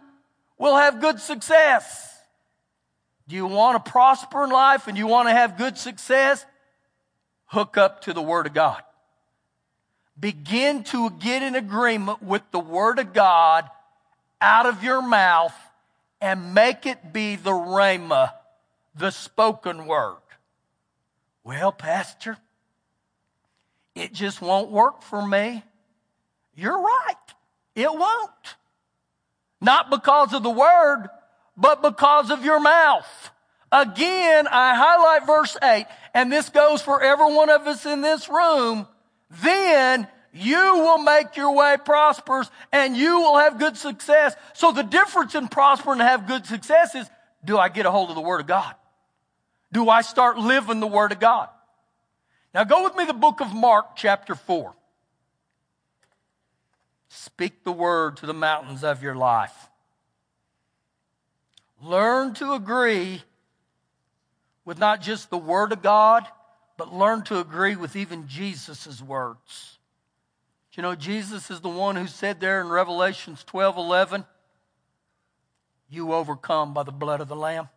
will 0.60 0.76
have 0.76 1.02
good 1.02 1.20
success. 1.20 2.16
Do 3.28 3.36
you 3.36 3.48
want 3.48 3.84
to 3.84 3.92
prosper 3.92 4.44
in 4.44 4.52
life 4.52 4.88
and 4.88 4.96
you 4.96 5.08
want 5.08 5.28
to 5.28 5.34
have 5.34 5.58
good 5.58 5.76
success? 5.80 6.46
Hook 7.46 7.78
up 7.78 8.02
to 8.02 8.14
the 8.14 8.22
Word 8.22 8.46
of 8.46 8.54
God. 8.54 8.84
Begin 10.20 10.84
to 10.86 11.10
get 11.10 11.44
in 11.44 11.56
agreement 11.56 12.22
with 12.22 12.44
the 12.52 12.60
Word 12.60 13.00
of 13.00 13.14
God 13.14 13.70
out 14.40 14.66
of 14.66 14.84
your 14.84 15.02
mouth 15.02 15.54
and 16.22 16.54
make 16.54 16.86
it 16.86 17.12
be 17.12 17.36
the 17.36 17.52
rhema, 17.52 18.32
the 18.96 19.12
spoken 19.12 19.86
word. 19.88 20.18
Well, 21.44 21.72
Pastor, 21.72 22.38
it 23.96 24.14
just 24.14 24.42
won't 24.42 24.72
work 24.72 25.02
for 25.02 25.26
me. 25.26 25.64
You're 26.56 26.82
right. 26.82 27.16
It 27.76 27.92
won't. 27.94 28.56
Not 29.60 29.90
because 29.90 30.34
of 30.34 30.44
the 30.44 30.50
word, 30.50 31.10
but 31.58 31.82
because 31.82 32.32
of 32.32 32.46
your 32.46 32.60
mouth. 32.60 33.32
Again, 33.72 34.48
I 34.48 34.76
highlight 34.76 35.26
verse 35.26 35.58
8, 35.62 35.86
and 36.14 36.32
this 36.32 36.50
goes 36.50 36.82
for 36.82 37.02
every 37.02 37.34
one 37.34 37.50
of 37.50 37.68
us 37.68 37.86
in 37.86 38.02
this 38.02 38.30
room. 38.30 38.88
Then 39.42 40.08
you 40.32 40.58
will 40.58 40.98
make 40.98 41.36
your 41.36 41.52
way 41.54 41.78
prosperous 41.84 42.50
and 42.72 42.96
you 42.96 43.20
will 43.20 43.38
have 43.38 43.60
good 43.60 43.78
success. 43.78 44.36
So 44.54 44.72
the 44.72 44.84
difference 44.84 45.36
in 45.36 45.48
prosper 45.48 45.92
and 45.92 46.02
have 46.02 46.28
good 46.28 46.46
success 46.46 46.96
is, 46.96 47.10
do 47.46 47.58
I 47.58 47.70
get 47.70 47.86
a 47.86 47.92
hold 47.92 48.10
of 48.10 48.16
the 48.16 48.22
Word 48.22 48.42
of 48.42 48.48
God? 48.48 48.76
Do 49.72 49.90
I 49.90 50.02
start 50.02 50.38
living 50.38 50.80
the 50.80 50.88
Word 50.88 51.12
of 51.12 51.20
God? 51.20 51.50
Now 52.54 52.64
go 52.64 52.84
with 52.84 52.96
me 52.96 53.06
the 53.06 53.14
book 53.14 53.42
of 53.42 53.54
Mark 53.54 53.96
chapter 53.96 54.36
4. 54.36 54.74
Speak 57.10 57.64
the 57.64 57.72
word 57.72 58.18
to 58.18 58.26
the 58.26 58.34
mountains 58.34 58.84
of 58.84 59.04
your 59.04 59.16
life. 59.16 59.70
Learn 61.82 62.34
to 62.36 62.54
agree 62.54 63.22
with 64.66 64.80
not 64.80 65.02
just 65.02 65.30
the 65.30 65.38
Word 65.38 65.72
of 65.74 65.82
God, 65.82 66.28
but 66.78 66.94
learn 66.94 67.24
to 67.24 67.40
agree 67.40 67.76
with 67.76 67.96
even 67.96 68.28
Jesus' 68.28 69.02
words. 69.02 69.78
You 70.74 70.82
know, 70.82 70.96
Jesus 70.96 71.52
is 71.52 71.62
the 71.62 71.70
one 71.70 71.96
who 71.96 72.08
said 72.08 72.40
there 72.40 72.60
in 72.60 72.68
Revelations 72.68 73.44
12 73.44 73.78
11, 73.78 74.26
You 75.90 76.14
overcome 76.14 76.74
by 76.74 76.84
the 76.84 76.92
blood 76.92 77.22
of 77.22 77.28
the 77.28 77.36
Lamb. 77.36 77.70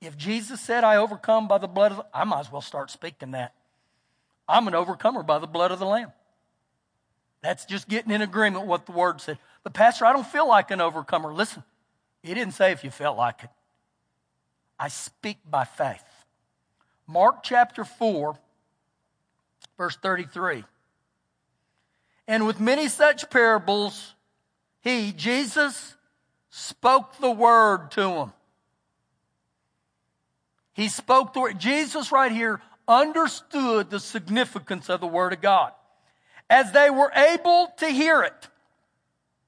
If 0.00 0.16
Jesus 0.16 0.60
said, 0.60 0.84
I 0.84 0.96
overcome 0.96 1.48
by 1.48 1.58
the 1.58 1.68
blood 1.68 1.92
of 1.92 1.98
the, 1.98 2.06
I 2.12 2.24
might 2.24 2.40
as 2.40 2.52
well 2.52 2.60
start 2.60 2.90
speaking 2.90 3.32
that. 3.32 3.54
I'm 4.48 4.66
an 4.66 4.74
overcomer 4.74 5.22
by 5.22 5.38
the 5.38 5.46
blood 5.46 5.70
of 5.70 5.78
the 5.78 5.86
Lamb. 5.86 6.12
That's 7.42 7.64
just 7.64 7.88
getting 7.88 8.12
in 8.12 8.22
agreement 8.22 8.64
with 8.64 8.70
what 8.70 8.86
the 8.86 8.92
Word 8.92 9.20
said. 9.20 9.38
But, 9.62 9.74
Pastor, 9.74 10.06
I 10.06 10.12
don't 10.12 10.26
feel 10.26 10.48
like 10.48 10.70
an 10.70 10.80
overcomer. 10.80 11.32
Listen, 11.32 11.62
he 12.22 12.34
didn't 12.34 12.54
say 12.54 12.72
if 12.72 12.82
you 12.82 12.90
felt 12.90 13.16
like 13.16 13.44
it. 13.44 13.50
I 14.78 14.88
speak 14.88 15.38
by 15.48 15.64
faith. 15.64 16.02
Mark 17.08 17.42
chapter 17.42 17.84
4, 17.84 18.38
verse 19.78 19.96
33. 19.96 20.62
And 22.28 22.46
with 22.46 22.60
many 22.60 22.88
such 22.88 23.30
parables, 23.30 24.14
he, 24.82 25.12
Jesus, 25.12 25.96
spoke 26.50 27.18
the 27.18 27.30
word 27.30 27.90
to 27.92 28.02
them. 28.02 28.32
He 30.74 30.88
spoke 30.88 31.32
the 31.32 31.40
word. 31.40 31.58
Jesus, 31.58 32.12
right 32.12 32.30
here, 32.30 32.60
understood 32.86 33.88
the 33.88 34.00
significance 34.00 34.90
of 34.90 35.00
the 35.00 35.06
word 35.06 35.32
of 35.32 35.40
God. 35.40 35.72
As 36.50 36.72
they 36.72 36.90
were 36.90 37.10
able 37.14 37.72
to 37.78 37.86
hear 37.86 38.20
it, 38.22 38.48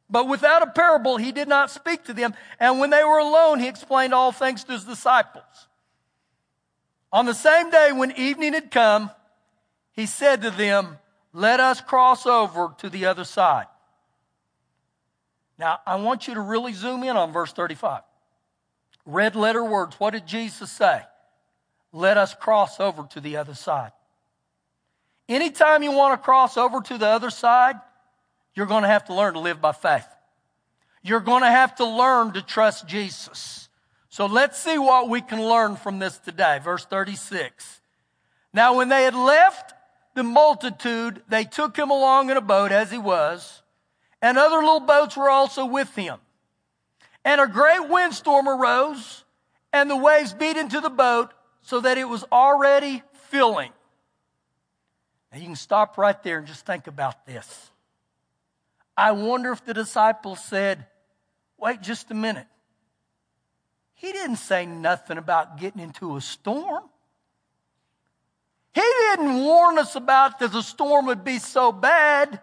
but 0.08 0.28
without 0.28 0.62
a 0.62 0.66
parable, 0.66 1.18
he 1.18 1.30
did 1.30 1.46
not 1.46 1.70
speak 1.70 2.04
to 2.04 2.14
them. 2.14 2.34
And 2.58 2.80
when 2.80 2.88
they 2.90 3.04
were 3.04 3.18
alone, 3.18 3.60
he 3.60 3.68
explained 3.68 4.14
all 4.14 4.32
things 4.32 4.64
to 4.64 4.72
his 4.72 4.84
disciples. 4.84 5.44
On 7.12 7.26
the 7.26 7.34
same 7.34 7.70
day 7.70 7.90
when 7.92 8.12
evening 8.12 8.52
had 8.52 8.70
come, 8.70 9.10
he 9.92 10.06
said 10.06 10.42
to 10.42 10.50
them, 10.50 10.98
Let 11.32 11.60
us 11.60 11.80
cross 11.80 12.26
over 12.26 12.74
to 12.78 12.88
the 12.88 13.06
other 13.06 13.24
side. 13.24 13.66
Now, 15.58 15.80
I 15.86 15.96
want 15.96 16.26
you 16.26 16.34
to 16.34 16.40
really 16.40 16.72
zoom 16.72 17.02
in 17.02 17.16
on 17.16 17.32
verse 17.32 17.52
35. 17.52 18.02
Red 19.04 19.36
letter 19.36 19.64
words. 19.64 19.96
What 19.98 20.12
did 20.12 20.26
Jesus 20.26 20.70
say? 20.70 21.02
Let 21.92 22.16
us 22.16 22.34
cross 22.34 22.80
over 22.80 23.02
to 23.10 23.20
the 23.20 23.36
other 23.36 23.54
side. 23.54 23.92
Anytime 25.28 25.82
you 25.82 25.92
want 25.92 26.20
to 26.20 26.24
cross 26.24 26.56
over 26.56 26.80
to 26.80 26.98
the 26.98 27.06
other 27.06 27.30
side, 27.30 27.76
you're 28.54 28.66
going 28.66 28.82
to 28.82 28.88
have 28.88 29.06
to 29.06 29.14
learn 29.14 29.34
to 29.34 29.40
live 29.40 29.60
by 29.60 29.72
faith. 29.72 30.06
You're 31.02 31.20
going 31.20 31.42
to 31.42 31.50
have 31.50 31.76
to 31.76 31.86
learn 31.86 32.32
to 32.32 32.42
trust 32.42 32.86
Jesus. 32.86 33.68
So 34.10 34.26
let's 34.26 34.58
see 34.58 34.76
what 34.76 35.08
we 35.08 35.20
can 35.20 35.40
learn 35.40 35.76
from 35.76 36.00
this 36.00 36.18
today. 36.18 36.58
Verse 36.62 36.84
36. 36.84 37.80
Now, 38.52 38.76
when 38.76 38.88
they 38.88 39.04
had 39.04 39.14
left 39.14 39.72
the 40.14 40.24
multitude, 40.24 41.22
they 41.28 41.44
took 41.44 41.76
him 41.76 41.90
along 41.90 42.30
in 42.30 42.36
a 42.36 42.40
boat 42.40 42.72
as 42.72 42.90
he 42.90 42.98
was, 42.98 43.62
and 44.20 44.36
other 44.36 44.56
little 44.56 44.80
boats 44.80 45.16
were 45.16 45.30
also 45.30 45.64
with 45.64 45.94
him. 45.94 46.18
And 47.24 47.40
a 47.40 47.46
great 47.46 47.88
windstorm 47.88 48.48
arose, 48.48 49.24
and 49.72 49.88
the 49.88 49.96
waves 49.96 50.34
beat 50.34 50.56
into 50.56 50.80
the 50.80 50.90
boat 50.90 51.32
so 51.62 51.78
that 51.80 51.96
it 51.96 52.08
was 52.08 52.24
already 52.32 53.04
filling. 53.28 53.70
Now, 55.30 55.38
you 55.38 55.44
can 55.44 55.54
stop 55.54 55.96
right 55.96 56.20
there 56.24 56.38
and 56.38 56.48
just 56.48 56.66
think 56.66 56.88
about 56.88 57.26
this. 57.26 57.70
I 58.96 59.12
wonder 59.12 59.52
if 59.52 59.64
the 59.64 59.72
disciples 59.72 60.42
said, 60.42 60.86
wait 61.56 61.80
just 61.80 62.10
a 62.10 62.14
minute. 62.14 62.48
He 64.00 64.12
didn't 64.12 64.36
say 64.36 64.64
nothing 64.64 65.18
about 65.18 65.58
getting 65.58 65.82
into 65.82 66.16
a 66.16 66.22
storm. 66.22 66.84
He 68.72 68.80
didn't 68.80 69.44
warn 69.44 69.78
us 69.78 69.94
about 69.94 70.38
that 70.38 70.52
the 70.52 70.62
storm 70.62 71.04
would 71.06 71.22
be 71.22 71.38
so 71.38 71.70
bad 71.70 72.40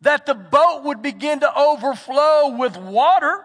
that 0.00 0.26
the 0.26 0.34
boat 0.34 0.82
would 0.82 1.00
begin 1.00 1.38
to 1.40 1.56
overflow 1.56 2.56
with 2.56 2.76
water. 2.76 3.44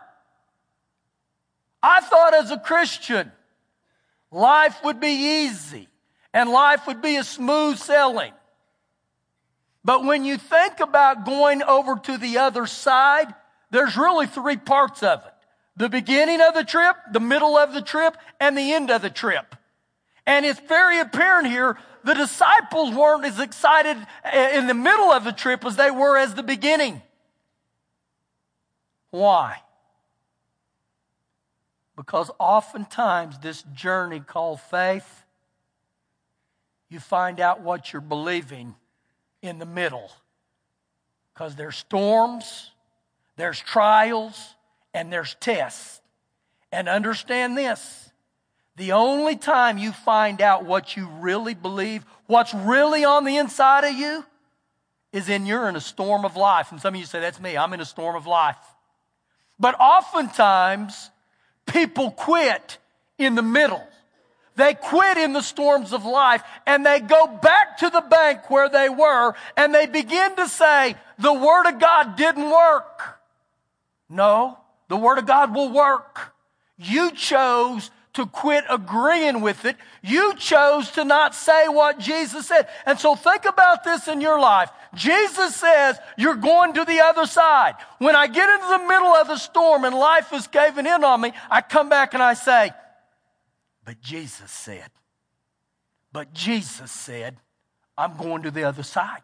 I 1.84 2.02
thought 2.02 2.34
as 2.34 2.50
a 2.50 2.58
Christian, 2.58 3.32
life 4.32 4.80
would 4.84 5.00
be 5.00 5.46
easy 5.46 5.88
and 6.34 6.50
life 6.50 6.88
would 6.88 7.00
be 7.00 7.18
a 7.18 7.24
smooth 7.24 7.78
sailing. 7.78 8.34
But 9.86 10.04
when 10.04 10.26
you 10.26 10.40
think 10.40 10.80
about 10.80 11.28
going 11.28 11.62
over 11.62 11.96
to 11.96 12.18
the 12.18 12.40
other 12.40 12.66
side, 12.66 13.36
there's 13.70 13.96
really 13.96 14.26
three 14.26 14.58
parts 14.58 15.04
of 15.04 15.24
it. 15.28 15.34
The 15.80 15.88
beginning 15.88 16.42
of 16.42 16.54
the 16.54 16.66
trip, 16.66 16.98
the 17.14 17.22
middle 17.22 17.58
of 17.58 17.74
the 17.74 17.82
trip, 17.82 18.18
and 18.38 18.58
the 18.58 18.74
end 18.74 18.92
of 18.92 19.02
the 19.02 19.10
trip. 19.10 19.56
And 20.26 20.46
it's 20.46 20.60
very 20.60 21.00
apparent 21.00 21.48
here, 21.48 21.78
the 22.04 22.14
disciples 22.14 22.94
weren't 22.94 23.24
as 23.24 23.40
excited 23.40 23.96
eh, 24.26 24.60
in 24.60 24.68
the 24.68 24.74
middle 24.74 25.10
of 25.10 25.24
the 25.24 25.32
trip 25.32 25.64
as 25.64 25.78
they 25.78 25.90
were 25.90 26.18
as 26.18 26.36
the 26.36 26.44
beginning. 26.44 27.02
Why? 29.12 29.62
Because 31.96 32.30
oftentimes 32.40 33.40
this 33.40 33.64
journey 33.74 34.20
called 34.20 34.60
faith, 34.60 35.24
you 36.90 37.00
find 37.00 37.40
out 37.40 37.62
what 37.62 37.94
you're 37.94 38.02
believing 38.02 38.76
in 39.42 39.60
the 39.60 39.66
middle. 39.66 40.12
Because 41.34 41.56
there's 41.56 41.78
storms, 41.78 42.72
there's 43.38 43.62
trials, 43.62 44.56
and 44.94 45.12
there's 45.12 45.36
tests. 45.40 46.02
And 46.72 46.88
understand 46.88 47.58
this 47.58 48.10
the 48.76 48.94
only 48.94 49.36
time 49.36 49.78
you 49.78 49.92
find 49.92 50.42
out 50.42 50.64
what 50.64 50.96
you 50.96 51.10
really 51.20 51.54
believe, 51.54 52.06
what's 52.28 52.54
really 52.54 53.04
on 53.04 53.26
the 53.26 53.36
inside 53.36 53.84
of 53.84 53.94
you, 53.94 54.26
is 55.12 55.28
in 55.28 55.46
you're 55.46 55.68
in 55.68 55.76
a 55.76 55.82
storm 55.82 56.24
of 56.24 56.38
life. 56.38 56.72
And 56.72 56.80
some 56.80 56.94
of 56.94 57.00
you 57.00 57.06
say, 57.06 57.20
That's 57.20 57.42
me, 57.42 57.58
I'm 57.58 57.74
in 57.74 57.82
a 57.82 57.86
storm 57.86 58.16
of 58.16 58.26
life. 58.26 58.56
But 59.60 59.78
oftentimes, 59.80 61.10
people 61.66 62.12
quit 62.12 62.78
in 63.18 63.36
the 63.36 63.42
middle. 63.42 63.86
They 64.56 64.74
quit 64.74 65.18
in 65.18 65.34
the 65.34 65.42
storms 65.42 65.94
of 65.94 66.06
life 66.06 66.44
and 66.66 66.86
they 66.86 67.00
go 67.00 67.28
back 67.28 67.78
to 67.78 67.90
the 67.90 68.02
bank 68.02 68.50
where 68.50 68.68
they 68.68 68.90
were 68.90 69.34
and 69.56 69.74
they 69.74 69.86
begin 69.86 70.36
to 70.36 70.48
say, 70.48 70.96
the 71.18 71.34
Word 71.34 71.68
of 71.68 71.80
God 71.80 72.18
didn't 72.18 72.50
work. 72.50 73.20
No, 74.10 74.58
the 74.90 74.98
Word 74.98 75.18
of 75.18 75.26
God 75.26 75.56
will 75.56 75.72
work. 75.72 76.34
You 76.78 77.12
chose 77.12 77.90
to 78.14 78.26
quit 78.26 78.66
agreeing 78.70 79.42
with 79.42 79.66
it. 79.66 79.78
You 80.02 80.34
chose 80.36 80.92
to 80.92 81.06
not 81.06 81.36
say 81.36 81.68
what 81.68 82.00
Jesus 82.00 82.48
said. 82.48 82.68
And 82.86 83.00
so 83.00 83.16
think 83.16 83.46
about 83.46 83.84
this 83.84 84.08
in 84.08 84.20
your 84.20 84.40
life. 84.40 84.70
Jesus 84.96 85.56
says 85.56 85.98
you're 86.18 86.36
going 86.36 86.74
to 86.74 86.84
the 86.86 87.00
other 87.02 87.26
side. 87.26 87.76
When 88.00 88.16
I 88.16 88.28
get 88.28 88.50
into 88.50 88.68
the 88.68 88.88
middle 88.88 89.14
of 89.16 89.28
the 89.28 89.38
storm 89.38 89.86
and 89.86 89.96
life 89.96 90.34
is 90.34 90.48
caving 90.48 90.88
in 90.88 91.04
on 91.04 91.22
me, 91.22 91.32
I 91.50 91.62
come 91.62 91.88
back 91.88 92.14
and 92.14 92.24
I 92.24 92.34
say, 92.34 92.72
but 93.86 94.02
Jesus 94.02 94.52
said, 94.52 94.90
but 96.12 96.34
Jesus 96.34 96.92
said, 96.92 97.38
I'm 97.98 98.18
going 98.18 98.44
to 98.44 98.52
the 98.52 98.64
other 98.64 98.84
side. 98.84 99.22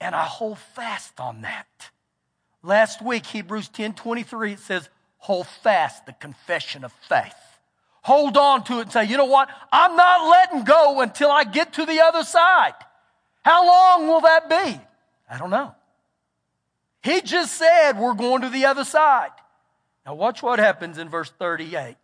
And 0.00 0.14
I 0.14 0.24
hold 0.24 0.58
fast 0.58 1.20
on 1.20 1.42
that. 1.42 1.90
Last 2.64 3.02
week, 3.02 3.26
Hebrews 3.26 3.68
10 3.68 3.92
23, 3.92 4.54
it 4.54 4.58
says, 4.58 4.88
hold 5.18 5.46
fast 5.46 6.06
the 6.06 6.14
confession 6.14 6.82
of 6.82 6.92
faith. 7.08 7.34
Hold 8.02 8.38
on 8.38 8.64
to 8.64 8.78
it 8.78 8.82
and 8.82 8.92
say, 8.92 9.04
you 9.04 9.18
know 9.18 9.26
what? 9.26 9.50
I'm 9.70 9.96
not 9.96 10.28
letting 10.28 10.64
go 10.64 11.00
until 11.00 11.30
I 11.30 11.44
get 11.44 11.74
to 11.74 11.84
the 11.84 12.00
other 12.00 12.24
side. 12.24 12.72
How 13.42 13.66
long 13.66 14.08
will 14.08 14.22
that 14.22 14.48
be? 14.48 14.80
I 15.30 15.38
don't 15.38 15.50
know. 15.50 15.74
He 17.02 17.20
just 17.20 17.54
said 17.54 17.98
we're 17.98 18.14
going 18.14 18.40
to 18.40 18.48
the 18.48 18.64
other 18.64 18.84
side. 18.84 19.32
Now, 20.06 20.14
watch 20.14 20.42
what 20.42 20.58
happens 20.58 20.96
in 20.96 21.10
verse 21.10 21.30
38. 21.38 21.96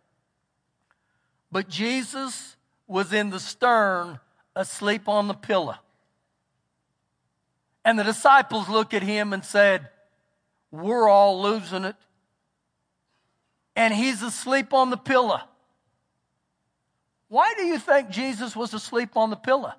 But 1.51 1.69
Jesus 1.69 2.55
was 2.87 3.13
in 3.13 3.31
the 3.31 3.39
stern, 3.39 4.19
asleep 4.55 5.07
on 5.07 5.27
the 5.27 5.33
pillow. 5.33 5.77
And 7.83 7.97
the 7.97 8.03
disciples 8.03 8.69
look 8.69 8.93
at 8.93 9.01
him 9.01 9.33
and 9.33 9.43
said, 9.43 9.89
We're 10.71 11.07
all 11.07 11.41
losing 11.41 11.83
it. 11.85 11.95
And 13.75 13.93
he's 13.93 14.21
asleep 14.21 14.73
on 14.73 14.89
the 14.89 14.97
pillow. 14.97 15.41
Why 17.27 17.53
do 17.57 17.63
you 17.63 17.79
think 17.79 18.09
Jesus 18.09 18.55
was 18.55 18.73
asleep 18.73 19.15
on 19.15 19.29
the 19.29 19.35
pillow? 19.35 19.73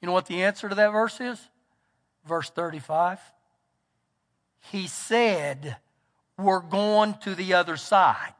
You 0.00 0.06
know 0.06 0.12
what 0.12 0.26
the 0.26 0.42
answer 0.42 0.68
to 0.68 0.74
that 0.74 0.92
verse 0.92 1.20
is? 1.20 1.38
Verse 2.26 2.50
35. 2.50 3.18
He 4.70 4.86
said, 4.86 5.76
We're 6.38 6.60
going 6.60 7.14
to 7.22 7.34
the 7.34 7.54
other 7.54 7.76
side. 7.76 8.34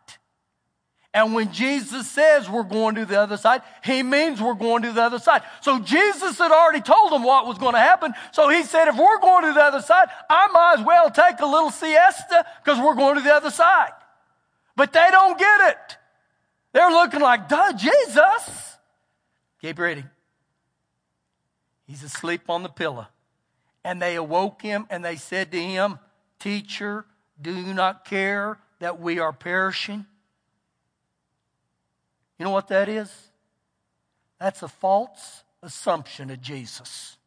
And 1.13 1.35
when 1.35 1.53
Jesus 1.53 2.09
says 2.09 2.49
we're 2.49 2.63
going 2.63 2.95
to 2.95 3.05
the 3.05 3.19
other 3.19 3.37
side, 3.37 3.63
he 3.83 4.03
means 4.03 4.41
we're 4.41 4.55
going 4.55 4.83
to 4.83 4.93
the 4.93 5.03
other 5.03 5.19
side. 5.19 5.43
So 5.61 5.81
Jesus 5.81 6.39
had 6.39 6.53
already 6.53 6.81
told 6.81 7.11
them 7.11 7.25
what 7.25 7.47
was 7.47 7.59
going 7.59 7.75
to 7.75 7.81
happen. 7.81 8.13
So 8.33 8.49
he 8.49 8.63
said, 8.63 8.87
if 8.87 8.97
we're 8.97 9.19
going 9.19 9.45
to 9.47 9.53
the 9.53 9.63
other 9.63 9.83
side, 9.83 10.09
I 10.29 10.47
might 10.53 10.77
as 10.79 10.87
well 10.87 11.11
take 11.11 11.41
a 11.41 11.47
little 11.47 11.71
siesta 11.71 12.47
because 12.63 12.79
we're 12.79 12.95
going 12.95 13.17
to 13.17 13.23
the 13.23 13.35
other 13.35 13.51
side. 13.51 13.91
But 14.77 14.93
they 14.93 15.09
don't 15.11 15.37
get 15.37 15.71
it. 15.71 15.97
They're 16.73 16.91
looking 16.91 17.21
like, 17.21 17.49
duh, 17.49 17.73
Jesus. 17.73 18.77
Keep 19.61 19.81
reading. 19.81 20.09
He's 21.89 22.05
asleep 22.05 22.43
on 22.49 22.63
the 22.63 22.69
pillow. 22.69 23.09
And 23.83 24.01
they 24.01 24.15
awoke 24.15 24.63
him 24.63 24.87
and 24.91 25.05
they 25.05 25.17
said 25.17 25.51
to 25.51 25.61
him, 25.61 25.99
Teacher, 26.39 27.05
do 27.41 27.53
you 27.53 27.75
not 27.75 28.05
care 28.05 28.59
that 28.79 29.01
we 29.01 29.19
are 29.19 29.33
perishing? 29.33 30.07
You 32.41 32.45
know 32.45 32.53
what 32.53 32.69
that 32.69 32.89
is? 32.89 33.13
That's 34.41 34.63
a 34.63 34.69
false 34.69 35.45
assumption 35.63 36.31
of 36.31 36.41
Jesus. 36.41 37.19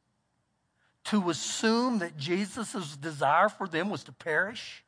To 1.06 1.30
assume 1.30 2.00
that 2.00 2.18
Jesus' 2.18 2.98
desire 2.98 3.48
for 3.50 3.68
them 3.68 3.92
was 3.92 4.06
to 4.06 4.12
perish. 4.12 4.84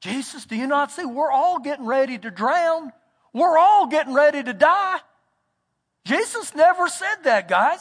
Jesus, 0.00 0.46
do 0.46 0.54
you 0.54 0.68
not 0.68 0.92
see? 0.92 1.04
We're 1.04 1.32
all 1.32 1.58
getting 1.58 1.84
ready 1.84 2.16
to 2.18 2.30
drown. 2.30 2.92
We're 3.32 3.58
all 3.58 3.88
getting 3.88 4.14
ready 4.14 4.40
to 4.40 4.52
die. 4.52 4.98
Jesus 6.04 6.54
never 6.54 6.86
said 6.86 7.24
that, 7.24 7.48
guys. 7.48 7.80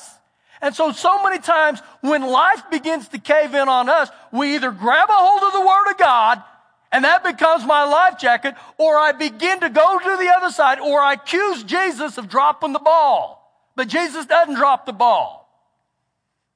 And 0.59 0.73
so, 0.73 0.91
so 0.91 1.21
many 1.21 1.37
times 1.37 1.81
when 2.01 2.23
life 2.23 2.63
begins 2.71 3.09
to 3.09 3.19
cave 3.19 3.53
in 3.53 3.69
on 3.69 3.89
us, 3.89 4.09
we 4.31 4.55
either 4.55 4.71
grab 4.71 5.07
a 5.07 5.13
hold 5.13 5.43
of 5.43 5.53
the 5.53 5.67
Word 5.67 5.91
of 5.91 5.97
God 5.99 6.43
and 6.91 7.03
that 7.03 7.23
becomes 7.23 7.65
my 7.65 7.83
life 7.83 8.17
jacket, 8.17 8.55
or 8.77 8.97
I 8.97 9.11
begin 9.11 9.59
to 9.59 9.69
go 9.69 9.99
to 9.99 10.17
the 10.17 10.33
other 10.35 10.51
side, 10.51 10.79
or 10.79 10.99
I 10.99 11.13
accuse 11.13 11.63
Jesus 11.63 12.17
of 12.17 12.29
dropping 12.29 12.73
the 12.73 12.79
ball. 12.79 13.39
But 13.75 13.87
Jesus 13.87 14.25
doesn't 14.25 14.55
drop 14.55 14.85
the 14.85 14.93
ball. 14.93 15.39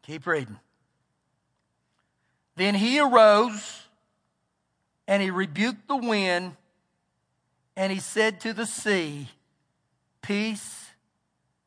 Keep 0.03 0.27
reading. 0.27 0.59
Then 2.55 2.75
he 2.75 2.99
arose 2.99 3.83
and 5.07 5.21
he 5.21 5.29
rebuked 5.29 5.87
the 5.87 5.95
wind 5.95 6.55
and 7.75 7.91
he 7.91 7.99
said 7.99 8.41
to 8.41 8.53
the 8.53 8.65
sea, 8.65 9.29
Peace, 10.21 10.91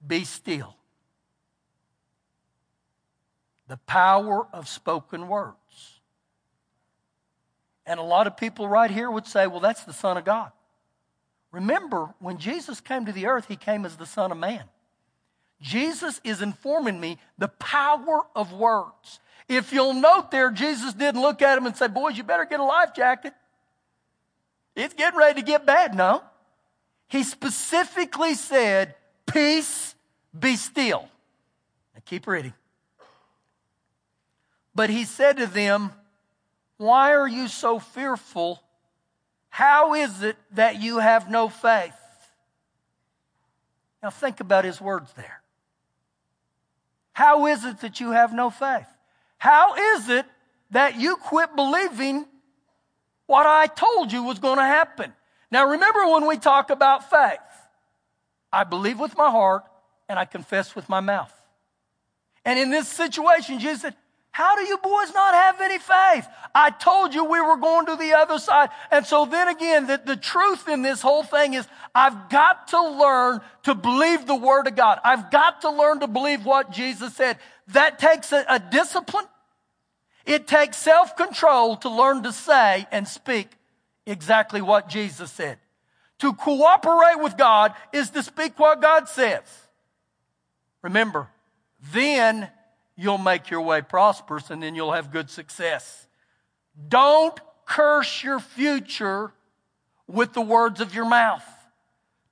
be 0.07 0.24
still. 0.24 0.74
The 3.68 3.76
power 3.79 4.46
of 4.52 4.68
spoken 4.68 5.29
words. 5.29 5.57
And 7.87 8.01
a 8.01 8.03
lot 8.03 8.27
of 8.27 8.37
people 8.37 8.68
right 8.68 8.90
here 8.90 9.11
would 9.11 9.27
say, 9.27 9.46
well, 9.46 9.61
that's 9.61 9.85
the 9.85 9.92
Son 9.92 10.16
of 10.16 10.25
God. 10.25 10.51
Remember, 11.53 12.12
when 12.18 12.38
Jesus 12.38 12.81
came 12.81 13.07
to 13.07 13.12
the 13.12 13.27
earth, 13.27 13.46
he 13.46 13.57
came 13.57 13.87
as 13.87 13.96
the 13.96 14.07
Son 14.07 14.33
of 14.33 14.38
Man. 14.38 14.64
Jesus 15.61 16.20
is 16.25 16.42
informing 16.42 17.01
me 17.01 17.18
the 17.38 17.49
power 17.49 18.22
of 18.35 18.53
words. 18.53 19.20
If 19.49 19.72
you'll 19.72 19.94
note 19.94 20.31
there, 20.31 20.51
Jesus 20.51 20.92
didn't 20.92 21.22
look 21.22 21.40
at 21.40 21.57
him 21.57 21.66
and 21.66 21.77
say, 21.77 21.87
Boys, 21.87 22.18
you 22.18 22.25
better 22.25 22.44
get 22.44 22.61
a 22.61 22.64
life 22.64 22.94
jacket. 22.94 23.33
It's 24.75 24.92
getting 24.92 25.18
ready 25.18 25.40
to 25.40 25.46
get 25.46 25.64
bad. 25.64 25.94
No. 25.94 26.22
He 27.09 27.22
specifically 27.22 28.35
said, 28.35 28.94
Peace, 29.27 29.94
be 30.38 30.57
still. 30.57 31.09
Now 31.94 32.03
keep 32.05 32.27
reading. 32.27 32.53
But 34.75 34.90
he 34.90 35.05
said 35.05 35.38
to 35.38 35.46
them, 35.46 35.92
why 36.78 37.14
are 37.14 37.28
you 37.28 37.48
so 37.48 37.78
fearful? 37.78 38.62
How 39.48 39.94
is 39.94 40.22
it 40.22 40.36
that 40.52 40.82
you 40.82 40.98
have 40.98 41.30
no 41.30 41.48
faith? 41.48 41.94
Now 44.02 44.10
think 44.10 44.40
about 44.40 44.64
his 44.64 44.80
words 44.80 45.12
there. 45.14 45.40
How 47.12 47.46
is 47.46 47.64
it 47.64 47.80
that 47.80 47.98
you 47.98 48.10
have 48.10 48.34
no 48.34 48.50
faith? 48.50 48.86
How 49.38 49.96
is 49.96 50.10
it 50.10 50.26
that 50.70 51.00
you 51.00 51.16
quit 51.16 51.56
believing 51.56 52.26
what 53.26 53.46
I 53.46 53.66
told 53.66 54.12
you 54.12 54.22
was 54.22 54.38
going 54.38 54.58
to 54.58 54.64
happen? 54.64 55.12
Now 55.50 55.70
remember 55.70 56.06
when 56.08 56.26
we 56.26 56.36
talk 56.36 56.70
about 56.70 57.08
faith, 57.08 57.38
I 58.52 58.64
believe 58.64 59.00
with 59.00 59.16
my 59.16 59.30
heart 59.30 59.64
and 60.08 60.18
I 60.18 60.24
confess 60.24 60.76
with 60.76 60.88
my 60.88 61.00
mouth. 61.00 61.32
And 62.44 62.58
in 62.58 62.70
this 62.70 62.86
situation, 62.86 63.58
Jesus 63.58 63.82
said, 63.82 63.96
how 64.37 64.55
do 64.55 64.66
you 64.66 64.77
boys 64.77 65.14
not 65.14 65.33
have 65.33 65.62
any 65.62 65.79
faith? 65.79 66.29
I 66.55 66.68
told 66.68 67.14
you 67.14 67.25
we 67.25 67.40
were 67.40 67.57
going 67.57 67.87
to 67.87 67.96
the 67.96 68.12
other 68.12 68.38
side. 68.38 68.68
And 68.90 69.07
so 69.07 69.25
then 69.25 69.49
again, 69.49 69.87
the, 69.87 69.99
the 70.05 70.14
truth 70.14 70.68
in 70.68 70.83
this 70.83 71.01
whole 71.01 71.22
thing 71.22 71.55
is 71.55 71.66
I've 71.94 72.29
got 72.29 72.68
to 72.68 72.83
learn 72.87 73.40
to 73.62 73.75
believe 73.75 74.27
the 74.27 74.35
Word 74.35 74.66
of 74.66 74.77
God. 74.77 74.99
I've 75.03 75.31
got 75.31 75.62
to 75.62 75.70
learn 75.70 76.01
to 76.01 76.07
believe 76.07 76.44
what 76.44 76.70
Jesus 76.70 77.16
said. 77.16 77.38
That 77.68 77.99
takes 77.99 78.31
a, 78.31 78.44
a 78.46 78.59
discipline. 78.59 79.25
It 80.27 80.46
takes 80.46 80.77
self 80.77 81.16
control 81.16 81.79
to 81.79 81.88
learn 81.88 82.22
to 82.25 82.33
say 82.35 82.87
and 82.92 83.09
speak 83.09 83.49
exactly 84.05 84.61
what 84.61 84.90
Jesus 84.90 85.33
said. 85.33 85.57
To 86.18 86.35
cooperate 86.35 87.22
with 87.22 87.38
God 87.38 87.72
is 87.90 88.11
to 88.11 88.22
speak 88.22 88.59
what 88.59 88.83
God 88.83 89.09
says. 89.09 89.40
Remember, 90.83 91.31
then 91.94 92.51
you'll 92.96 93.18
make 93.18 93.50
your 93.50 93.61
way 93.61 93.82
prosperous 93.82 94.50
and 94.50 94.62
then 94.62 94.74
you'll 94.74 94.92
have 94.92 95.11
good 95.11 95.30
success. 95.30 96.06
Don't 96.88 97.38
curse 97.66 98.24
your 98.24 98.40
future 98.40 99.32
with 100.06 100.32
the 100.32 100.40
words 100.40 100.80
of 100.80 100.94
your 100.94 101.04
mouth. 101.04 101.44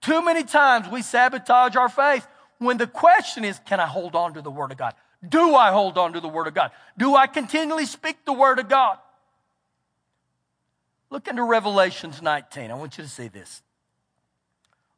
Too 0.00 0.24
many 0.24 0.44
times 0.44 0.88
we 0.88 1.02
sabotage 1.02 1.76
our 1.76 1.88
faith 1.88 2.26
when 2.58 2.78
the 2.78 2.86
question 2.86 3.44
is, 3.44 3.58
can 3.66 3.80
I 3.80 3.86
hold 3.86 4.14
on 4.14 4.34
to 4.34 4.42
the 4.42 4.50
Word 4.50 4.72
of 4.72 4.78
God? 4.78 4.94
Do 5.26 5.54
I 5.54 5.70
hold 5.70 5.98
on 5.98 6.12
to 6.12 6.20
the 6.20 6.28
Word 6.28 6.46
of 6.46 6.54
God? 6.54 6.70
Do 6.96 7.14
I 7.14 7.26
continually 7.26 7.86
speak 7.86 8.24
the 8.24 8.32
Word 8.32 8.58
of 8.58 8.68
God? 8.68 8.98
Look 11.10 11.28
into 11.28 11.42
Revelations 11.42 12.20
19. 12.20 12.70
I 12.70 12.74
want 12.74 12.98
you 12.98 13.04
to 13.04 13.10
see 13.10 13.28
this. 13.28 13.62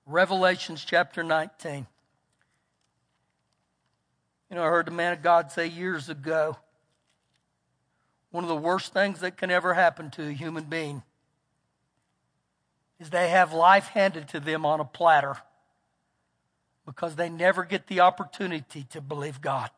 Revelations 0.06 0.84
chapter 0.84 1.22
19. 1.22 1.86
You 4.50 4.56
know, 4.56 4.62
I 4.62 4.66
heard 4.66 4.86
the 4.86 4.92
man 4.92 5.12
of 5.12 5.22
God 5.22 5.50
say 5.50 5.66
years 5.66 6.08
ago 6.08 6.56
one 8.36 8.44
of 8.44 8.48
the 8.48 8.56
worst 8.56 8.92
things 8.92 9.20
that 9.20 9.38
can 9.38 9.50
ever 9.50 9.72
happen 9.72 10.10
to 10.10 10.28
a 10.28 10.32
human 10.32 10.64
being 10.64 11.02
is 13.00 13.08
they 13.08 13.30
have 13.30 13.54
life 13.54 13.86
handed 13.86 14.28
to 14.28 14.40
them 14.40 14.66
on 14.66 14.78
a 14.78 14.84
platter 14.84 15.38
because 16.84 17.16
they 17.16 17.30
never 17.30 17.64
get 17.64 17.86
the 17.86 18.00
opportunity 18.00 18.84
to 18.90 19.00
believe 19.00 19.40
God. 19.40 19.70